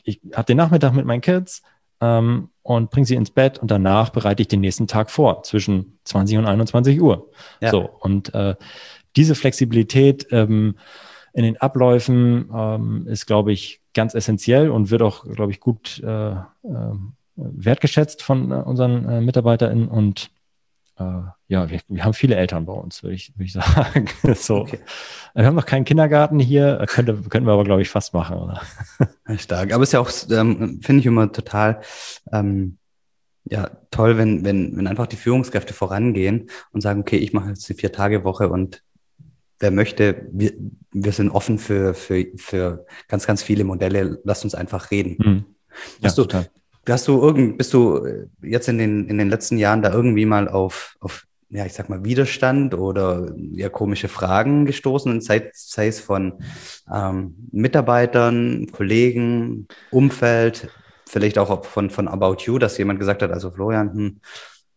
ich 0.03 0.21
habe 0.35 0.45
den 0.45 0.59
Nachmittag 0.59 0.93
mit 0.93 1.07
meinen 1.07 1.23
Kids 1.23 1.63
ähm, 2.01 2.51
und 2.63 2.91
bringe 2.91 3.07
sie 3.07 3.15
ins 3.15 3.31
Bett 3.31 3.59
und 3.59 3.71
danach 3.71 4.11
bereite 4.11 4.43
ich 4.43 4.49
den 4.49 4.61
nächsten 4.61 4.87
Tag 4.87 5.11
vor 5.11 5.43
zwischen 5.43 5.99
20 6.05 6.39
und 6.39 6.47
21 6.47 7.01
Uhr. 7.01 7.31
Ja. 7.61 7.71
So 7.71 7.91
und 8.01 8.35
äh, 8.35 8.55
diese 9.17 9.35
Flexibilität 9.35 10.27
ähm, 10.31 10.77
in 11.33 11.45
den 11.45 11.57
Abläufen 11.57 12.51
ähm, 12.55 13.07
ist, 13.07 13.27
glaube 13.27 13.53
ich, 13.53 13.81
ganz 13.93 14.15
essentiell 14.15 14.71
und 14.71 14.91
wird 14.91 15.03
auch, 15.03 15.25
glaube 15.25 15.53
ich, 15.53 15.61
gut 15.61 16.03
äh, 16.05 16.33
äh, 16.33 16.37
wertgeschätzt 17.37 18.23
von 18.23 18.51
äh, 18.51 18.55
unseren 18.55 19.09
äh, 19.09 19.21
MitarbeiterInnen 19.21 19.89
und 19.89 20.31
äh, 20.99 21.03
ja, 21.49 21.69
wir, 21.71 21.81
wir, 21.89 22.05
haben 22.05 22.15
viele 22.15 22.37
Eltern 22.37 22.67
bei 22.67 22.73
uns, 22.73 23.03
würde 23.03 23.17
ich, 23.17 23.37
würd 23.37 23.47
ich 23.47 23.53
sagen. 23.55 24.09
so. 24.35 24.59
Okay. 24.59 24.79
Wir 25.35 25.47
haben 25.47 25.57
noch 25.57 25.67
keinen 25.67 25.85
Kindergarten 25.85 26.39
hier, 26.39 26.85
könnte, 26.87 27.15
könnten 27.29 27.47
wir 27.47 27.53
aber, 27.53 27.65
glaube 27.65 27.83
ich, 27.83 27.91
fast 27.91 28.15
machen. 28.15 28.37
Oder? 28.37 28.63
Stark. 29.37 29.73
Aber 29.73 29.83
es 29.83 29.89
ist 29.89 29.93
ja 29.93 30.01
auch, 30.01 30.11
ähm, 30.31 30.81
finde 30.81 31.01
ich 31.01 31.07
immer 31.07 31.31
total 31.33 31.81
ähm, 32.33 32.79
ja, 33.45 33.71
toll, 33.91 34.17
wenn, 34.17 34.45
wenn, 34.45 34.77
wenn 34.77 34.87
einfach 34.87 35.07
die 35.07 35.17
Führungskräfte 35.17 35.75
vorangehen 35.75 36.49
und 36.73 36.81
sagen, 36.81 37.01
okay, 37.01 37.17
ich 37.17 37.33
mache 37.33 37.51
jetzt 37.51 37.69
die 37.69 37.75
Vier-Tage-Woche 37.75 38.49
und 38.49 38.83
wer 39.61 39.71
möchte, 39.71 40.27
wir, 40.33 40.53
wir 40.93 41.13
sind 41.13 41.31
offen 41.31 41.59
für, 41.59 41.95
für, 41.95 42.27
für 42.37 42.87
ganz, 43.09 43.27
ganz 43.27 43.43
viele 43.43 43.65
Modelle. 43.65 44.21
Lasst 44.25 44.45
uns 44.45 44.55
einfach 44.55 44.91
reden. 44.91 45.17
Mhm. 45.19 45.45
Ja, 46.01 46.09
Hast 46.09 46.19
du, 46.19 46.23
total. 46.23 46.49
Hast 46.89 47.09
du 47.09 47.21
irgend, 47.21 47.59
bist 47.59 47.73
du 47.75 48.07
jetzt 48.43 48.69
in 48.69 48.79
den, 48.79 49.09
in 49.09 49.19
den 49.19 49.29
letzten 49.29 49.59
Jahren 49.59 49.83
da 49.83 49.93
irgendwie 49.93 50.27
mal 50.27 50.49
auf, 50.49 50.97
auf, 51.01 51.27
ja, 51.51 51.67
ich 51.67 51.73
sag 51.73 51.89
mal, 51.89 52.05
Widerstand 52.05 52.75
oder 52.75 53.33
ja, 53.53 53.69
komische 53.69 54.09
Fragen 54.09 54.67
gestoßen, 54.67 55.21
sei, 55.21 55.51
sei 55.55 55.89
es 55.89 56.01
von 56.01 56.35
ähm, 56.93 57.35
Mitarbeitern, 57.53 58.69
Kollegen, 58.73 59.69
Umfeld, 59.91 60.69
vielleicht 61.07 61.39
auch 61.39 61.65
von, 61.65 61.91
von 61.91 62.09
About 62.09 62.39
You, 62.45 62.59
dass 62.59 62.79
jemand 62.79 62.99
gesagt 62.99 63.23
hat, 63.23 63.31
also 63.31 63.51
Florian, 63.51 63.93
hm, 63.93 64.21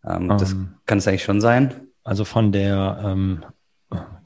ähm, 0.06 0.30
um, 0.30 0.38
das 0.38 0.52
ähm. 0.52 0.76
kann 0.86 1.00
es 1.00 1.08
eigentlich 1.08 1.24
schon 1.24 1.42
sein? 1.42 1.74
Also 2.04 2.26
von 2.26 2.52
der 2.52 3.02
ähm, 3.04 3.44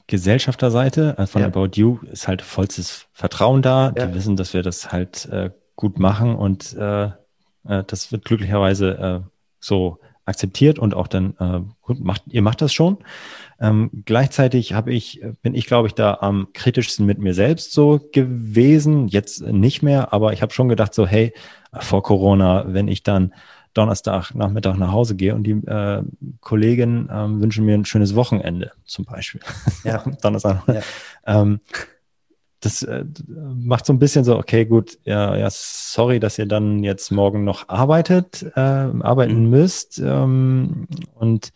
Gesellschafterseite, 0.06 1.18
also 1.18 1.32
von 1.32 1.42
ja. 1.42 1.48
About 1.48 1.70
You, 1.74 1.98
ist 2.10 2.28
halt 2.28 2.42
vollstes 2.42 3.06
Vertrauen 3.12 3.62
da. 3.62 3.92
Ja. 3.96 4.06
Die 4.06 4.14
wissen, 4.14 4.36
dass 4.36 4.54
wir 4.54 4.62
das 4.62 4.92
halt 4.92 5.26
äh, 5.26 5.50
gut 5.76 5.98
machen 5.98 6.34
und 6.34 6.74
äh, 6.74 7.10
Äh, 7.64 7.84
das 7.86 8.12
wird 8.12 8.24
glücklicherweise 8.24 8.98
äh, 8.98 9.20
so 9.60 10.00
akzeptiert 10.32 10.78
und 10.78 10.94
auch 10.94 11.06
dann, 11.06 11.34
äh, 11.38 11.60
gut, 11.82 12.00
macht, 12.00 12.22
ihr 12.28 12.42
macht 12.42 12.62
das 12.62 12.72
schon. 12.72 12.98
Ähm, 13.60 13.90
gleichzeitig 14.04 14.72
habe 14.72 14.92
ich, 14.92 15.22
bin 15.42 15.54
ich, 15.54 15.66
glaube 15.66 15.88
ich, 15.88 15.94
da 15.94 16.18
am 16.20 16.48
kritischsten 16.52 17.06
mit 17.06 17.18
mir 17.18 17.34
selbst 17.34 17.72
so 17.72 18.00
gewesen. 18.12 19.08
Jetzt 19.08 19.42
nicht 19.42 19.82
mehr, 19.82 20.12
aber 20.12 20.32
ich 20.32 20.42
habe 20.42 20.52
schon 20.52 20.68
gedacht, 20.68 20.94
so, 20.94 21.06
hey, 21.06 21.32
vor 21.78 22.02
Corona, 22.02 22.64
wenn 22.66 22.88
ich 22.88 23.02
dann 23.02 23.32
Donnerstag 23.74 24.34
Nachmittag 24.34 24.76
nach 24.76 24.92
Hause 24.92 25.16
gehe 25.16 25.34
und 25.34 25.44
die 25.44 25.52
äh, 25.52 26.02
Kollegen 26.40 27.08
ähm, 27.10 27.40
wünschen 27.40 27.64
mir 27.64 27.74
ein 27.74 27.84
schönes 27.84 28.14
Wochenende 28.14 28.72
zum 28.84 29.04
Beispiel. 29.04 29.40
Ja. 29.84 30.04
Donnerstag. 30.22 30.62
Ja. 30.66 30.80
Ähm, 31.26 31.60
das 32.64 32.82
äh, 32.82 33.04
macht 33.28 33.86
so 33.86 33.92
ein 33.92 33.98
bisschen 33.98 34.24
so, 34.24 34.38
okay, 34.38 34.64
gut, 34.64 34.98
ja, 35.04 35.36
ja, 35.36 35.48
sorry, 35.50 36.20
dass 36.20 36.38
ihr 36.38 36.46
dann 36.46 36.82
jetzt 36.84 37.10
morgen 37.10 37.44
noch 37.44 37.68
arbeitet, 37.68 38.44
äh, 38.54 38.60
arbeiten 38.60 39.44
mhm. 39.44 39.50
müsst. 39.50 39.98
Ähm, 39.98 40.86
und 41.14 41.52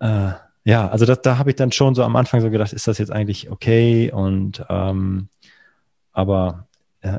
äh, 0.00 0.32
ja, 0.64 0.88
also 0.88 1.06
das, 1.06 1.22
da 1.22 1.38
habe 1.38 1.50
ich 1.50 1.56
dann 1.56 1.72
schon 1.72 1.94
so 1.94 2.04
am 2.04 2.16
Anfang 2.16 2.40
so 2.40 2.50
gedacht, 2.50 2.72
ist 2.72 2.86
das 2.86 2.98
jetzt 2.98 3.10
eigentlich 3.10 3.50
okay? 3.50 4.12
Und 4.12 4.64
ähm, 4.68 5.28
aber 6.12 6.68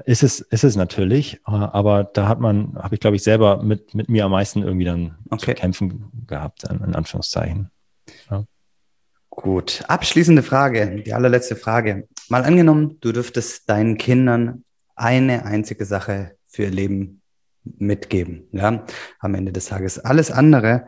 ist 0.05 0.23
es, 0.23 0.39
ist 0.39 0.63
es 0.63 0.77
natürlich, 0.77 1.41
äh, 1.45 1.51
aber 1.51 2.05
da 2.05 2.29
hat 2.29 2.39
man, 2.39 2.77
habe 2.81 2.95
ich 2.95 3.01
glaube 3.01 3.17
ich 3.17 3.23
selber 3.23 3.61
mit, 3.61 3.93
mit 3.93 4.07
mir 4.07 4.23
am 4.23 4.31
meisten 4.31 4.63
irgendwie 4.63 4.85
dann 4.85 5.15
okay. 5.29 5.53
zu 5.53 5.53
kämpfen 5.55 6.11
gehabt, 6.25 6.63
in 6.63 6.95
Anführungszeichen. 6.95 7.69
Ja. 8.31 8.45
Gut, 9.29 9.83
abschließende 9.87 10.43
Frage, 10.43 11.01
die 11.03 11.13
allerletzte 11.13 11.55
Frage. 11.55 12.07
Mal 12.29 12.43
angenommen, 12.43 12.97
du 13.01 13.11
dürftest 13.11 13.69
deinen 13.69 13.97
Kindern 13.97 14.63
eine 14.95 15.45
einzige 15.45 15.85
Sache 15.85 16.35
für 16.47 16.63
ihr 16.63 16.71
Leben 16.71 17.21
mitgeben, 17.63 18.47
ja, 18.51 18.85
am 19.19 19.35
Ende 19.35 19.51
des 19.51 19.65
Tages. 19.65 19.99
Alles 19.99 20.31
andere 20.31 20.87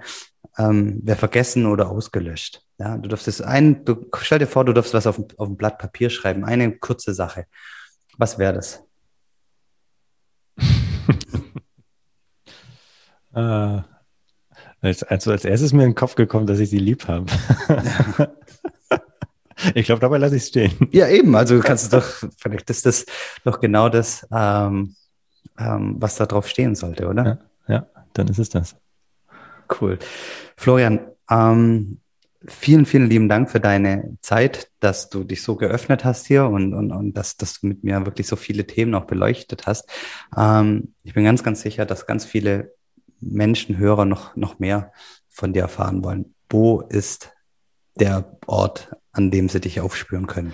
ähm, 0.58 1.02
wäre 1.04 1.18
vergessen 1.18 1.66
oder 1.66 1.90
ausgelöscht. 1.90 2.62
Ja, 2.78 2.98
du 2.98 3.08
dürftest 3.08 3.42
ein, 3.44 3.86
du, 3.86 4.08
stell 4.20 4.40
dir 4.40 4.48
vor, 4.48 4.66
du 4.66 4.74
darfst 4.74 4.94
was 4.94 5.08
auf, 5.08 5.22
auf 5.38 5.48
ein 5.48 5.56
Blatt 5.58 5.78
Papier 5.78 6.10
schreiben, 6.10 6.44
eine 6.44 6.78
kurze 6.78 7.14
Sache. 7.14 7.46
Was 8.18 8.38
wäre 8.38 8.54
das? 8.54 8.84
äh, 13.34 13.82
also 14.82 15.32
als 15.32 15.46
erstes 15.46 15.74
mir 15.74 15.84
in 15.84 15.90
den 15.92 15.96
Kopf 15.96 16.16
gekommen, 16.16 16.48
dass 16.48 16.60
ich 16.60 16.70
sie 16.70 16.80
lieb 16.80 17.08
habe. 17.08 17.26
ich 19.80 19.86
glaube, 19.86 20.00
dabei 20.00 20.18
lasse 20.18 20.38
ich 20.38 20.44
es 20.44 20.48
stehen. 20.50 20.72
Ja, 20.92 21.08
eben. 21.08 21.36
Also 21.36 21.60
kannst 21.60 21.92
du 21.92 21.98
doch, 21.98 22.06
vielleicht 22.38 22.70
ist 22.70 22.86
das 22.86 23.06
doch 23.44 23.60
genau 23.60 23.90
das, 23.90 24.26
ähm, 24.32 24.96
ähm, 25.60 25.96
was 26.00 26.16
da 26.16 26.26
drauf 26.26 26.48
stehen 26.48 26.76
sollte, 26.76 27.08
oder? 27.08 27.40
Ja, 27.68 27.74
ja, 27.76 27.88
dann 28.14 28.28
ist 28.30 28.40
es 28.40 28.50
das. 28.50 28.76
Cool. 29.80 30.00
Florian, 30.56 31.02
ähm, 31.30 32.00
vielen, 32.48 32.86
vielen 32.86 33.10
lieben 33.10 33.28
Dank 33.28 33.52
für 33.52 33.60
deine 33.60 34.18
Zeit, 34.22 34.70
dass 34.80 35.10
du 35.10 35.24
dich 35.26 35.42
so 35.42 35.56
geöffnet 35.56 36.06
hast 36.06 36.26
hier 36.26 36.46
und, 36.46 36.74
und, 36.74 36.92
und 36.92 37.14
dass, 37.14 37.36
dass 37.36 37.60
du 37.60 37.68
mit 37.68 37.84
mir 37.84 38.06
wirklich 38.06 38.28
so 38.28 38.38
viele 38.38 38.66
Themen 38.66 38.96
auch 38.96 39.06
beleuchtet 39.06 39.68
hast. 39.68 39.90
Ähm, 40.38 40.94
ich 41.04 41.14
bin 41.14 41.26
ganz, 41.26 41.44
ganz 41.44 41.62
sicher, 41.62 41.86
dass 41.86 42.06
ganz 42.06 42.24
viele 42.24 42.74
Menschen, 43.20 43.78
Hörer 43.78 44.06
noch, 44.06 44.36
noch 44.38 44.60
mehr 44.60 44.94
von 45.28 45.52
dir 45.52 45.64
erfahren 45.64 46.04
wollen. 46.04 46.34
Wo 46.50 46.82
ist 46.82 47.32
der 47.96 48.38
Ort, 48.46 48.96
an 49.16 49.32
dem 49.32 49.50
sie 49.50 49.60
dich 49.60 49.80
aufspüren 49.80 50.28
können? 50.28 50.54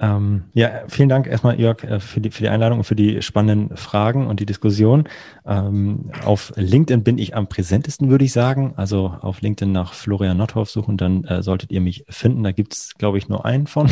Ähm, 0.00 0.44
ja, 0.54 0.82
vielen 0.88 1.08
Dank 1.08 1.28
erstmal, 1.28 1.58
Jörg, 1.58 1.84
äh, 1.84 2.00
für 2.00 2.20
die, 2.20 2.30
für 2.30 2.42
die 2.42 2.48
Einladung 2.48 2.78
und 2.78 2.84
für 2.84 2.96
die 2.96 3.22
spannenden 3.22 3.76
Fragen 3.76 4.26
und 4.26 4.40
die 4.40 4.46
Diskussion. 4.46 5.08
Ähm, 5.46 6.10
auf 6.24 6.52
LinkedIn 6.56 7.04
bin 7.04 7.16
ich 7.16 7.36
am 7.36 7.48
präsentesten, 7.48 8.10
würde 8.10 8.24
ich 8.24 8.32
sagen. 8.32 8.74
Also 8.76 9.06
auf 9.20 9.40
LinkedIn 9.40 9.70
nach 9.70 9.94
Florian 9.94 10.36
Nothoff 10.36 10.68
suchen, 10.68 10.96
dann 10.96 11.24
äh, 11.24 11.42
solltet 11.42 11.70
ihr 11.70 11.80
mich 11.80 12.04
finden. 12.08 12.42
Da 12.42 12.50
gibt 12.50 12.74
es, 12.74 12.94
glaube 12.94 13.18
ich, 13.18 13.28
nur 13.28 13.44
einen 13.44 13.68
von. 13.68 13.88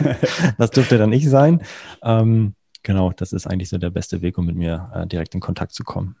das 0.58 0.70
dürfte 0.70 0.96
dann 0.96 1.12
ich 1.12 1.28
sein. 1.28 1.60
Ähm, 2.04 2.54
genau, 2.84 3.10
das 3.10 3.32
ist 3.32 3.48
eigentlich 3.48 3.68
so 3.68 3.78
der 3.78 3.90
beste 3.90 4.22
Weg, 4.22 4.38
um 4.38 4.46
mit 4.46 4.56
mir 4.56 4.90
äh, 4.94 5.06
direkt 5.08 5.34
in 5.34 5.40
Kontakt 5.40 5.72
zu 5.72 5.82
kommen. 5.82 6.16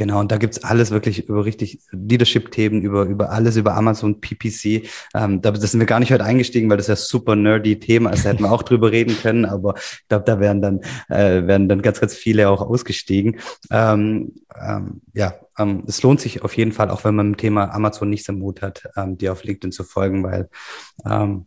Genau, 0.00 0.20
und 0.20 0.32
da 0.32 0.38
gibt's 0.38 0.64
alles 0.64 0.90
wirklich 0.92 1.28
über 1.28 1.44
richtig 1.44 1.78
Leadership-Themen, 1.90 2.80
über, 2.80 3.02
über 3.02 3.32
alles, 3.32 3.58
über 3.58 3.74
Amazon, 3.74 4.18
PPC. 4.18 4.88
Ähm, 5.14 5.42
da 5.42 5.50
das 5.50 5.72
sind 5.72 5.78
wir 5.78 5.86
gar 5.86 6.00
nicht 6.00 6.10
heute 6.10 6.24
eingestiegen, 6.24 6.70
weil 6.70 6.78
das 6.78 6.86
ja 6.86 6.96
super 6.96 7.36
nerdy 7.36 7.74
ist. 7.74 8.24
Da 8.24 8.30
hätten 8.30 8.42
wir 8.42 8.50
auch 8.50 8.62
drüber 8.62 8.92
reden 8.92 9.14
können, 9.20 9.44
aber 9.44 9.74
ich 9.76 10.08
glaube, 10.08 10.24
da 10.24 10.40
werden 10.40 10.62
dann, 10.62 10.80
äh, 11.10 11.46
werden 11.46 11.68
dann 11.68 11.82
ganz, 11.82 12.00
ganz 12.00 12.14
viele 12.14 12.48
auch 12.48 12.62
ausgestiegen. 12.62 13.40
Ähm, 13.70 14.32
ähm, 14.58 15.02
ja, 15.12 15.34
ähm, 15.58 15.84
es 15.86 16.02
lohnt 16.02 16.22
sich 16.22 16.40
auf 16.44 16.56
jeden 16.56 16.72
Fall, 16.72 16.88
auch 16.88 17.04
wenn 17.04 17.14
man 17.14 17.32
dem 17.32 17.36
Thema 17.36 17.70
Amazon 17.74 18.08
nichts 18.08 18.26
im 18.30 18.38
Mut 18.38 18.62
hat, 18.62 18.84
ähm, 18.96 19.18
dir 19.18 19.32
auf 19.32 19.44
LinkedIn 19.44 19.70
zu 19.70 19.84
folgen, 19.84 20.22
weil 20.22 20.48
ähm, 21.04 21.44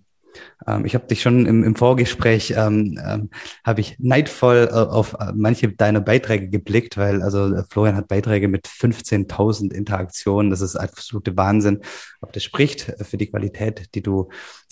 ähm, 0.67 0.85
ich 0.85 0.95
habe 0.95 1.07
dich 1.07 1.21
schon 1.21 1.45
im, 1.45 1.63
im 1.63 1.75
Vorgespräch, 1.75 2.53
ähm, 2.57 2.99
ähm, 3.05 3.29
habe 3.63 3.81
ich 3.81 3.97
neidvoll 3.99 4.69
äh, 4.71 4.75
auf 4.75 5.13
äh, 5.19 5.31
manche 5.35 5.69
deiner 5.69 6.01
Beiträge 6.01 6.49
geblickt, 6.49 6.97
weil 6.97 7.21
also 7.21 7.53
äh, 7.53 7.63
Florian 7.69 7.95
hat 7.95 8.07
Beiträge 8.07 8.47
mit 8.47 8.67
15.000 8.67 9.73
Interaktionen. 9.73 10.51
Das 10.51 10.61
ist 10.61 10.75
absolute 10.75 11.35
Wahnsinn. 11.37 11.81
Aber 12.21 12.31
das 12.31 12.43
spricht 12.43 12.93
für 13.01 13.17
die 13.17 13.27
Qualität, 13.27 13.93
die 13.95 14.01
du, 14.01 14.29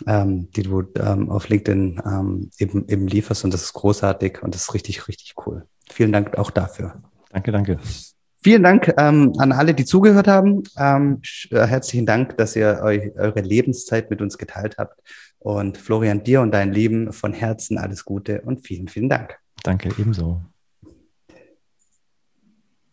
ähm, 0.08 0.50
die 0.52 0.64
du 0.64 0.84
ähm, 0.98 1.30
auf 1.30 1.50
LinkedIn 1.50 2.02
ähm, 2.06 2.50
eben, 2.58 2.88
eben 2.88 3.08
lieferst. 3.08 3.44
Und 3.44 3.54
das 3.54 3.64
ist 3.64 3.74
großartig 3.74 4.42
und 4.42 4.56
das 4.56 4.64
ist 4.64 4.74
richtig, 4.74 5.08
richtig 5.08 5.36
cool. 5.46 5.66
Vielen 5.90 6.12
Dank 6.12 6.38
auch 6.38 6.52
dafür. 6.52 7.02
Danke, 7.32 7.52
danke. 7.52 7.78
Vielen 8.44 8.64
Dank 8.64 8.92
ähm, 8.98 9.34
an 9.38 9.52
alle, 9.52 9.76
die 9.76 9.86
zugehört 9.86 10.28
haben. 10.28 10.64
Ähm, 10.76 11.22
herzlichen 11.52 12.08
Dank, 12.08 12.38
dass 12.38 12.56
ihr 12.56 12.82
euch 12.84 13.12
eure 13.16 13.42
Lebenszeit 13.42 14.10
mit 14.10 14.20
uns 14.20 14.40
geteilt 14.40 14.78
habt. 14.80 15.00
Und 15.42 15.80
Florian, 15.80 16.24
dir 16.24 16.42
und 16.42 16.52
dein 16.52 16.72
Leben 16.72 17.12
von 17.12 17.34
Herzen 17.34 17.80
alles 17.80 18.06
Gute 18.06 18.42
und 18.42 18.62
vielen, 18.62 18.88
vielen 18.88 19.10
Dank. 19.10 19.40
Danke, 19.64 19.90
ebenso. 19.98 20.40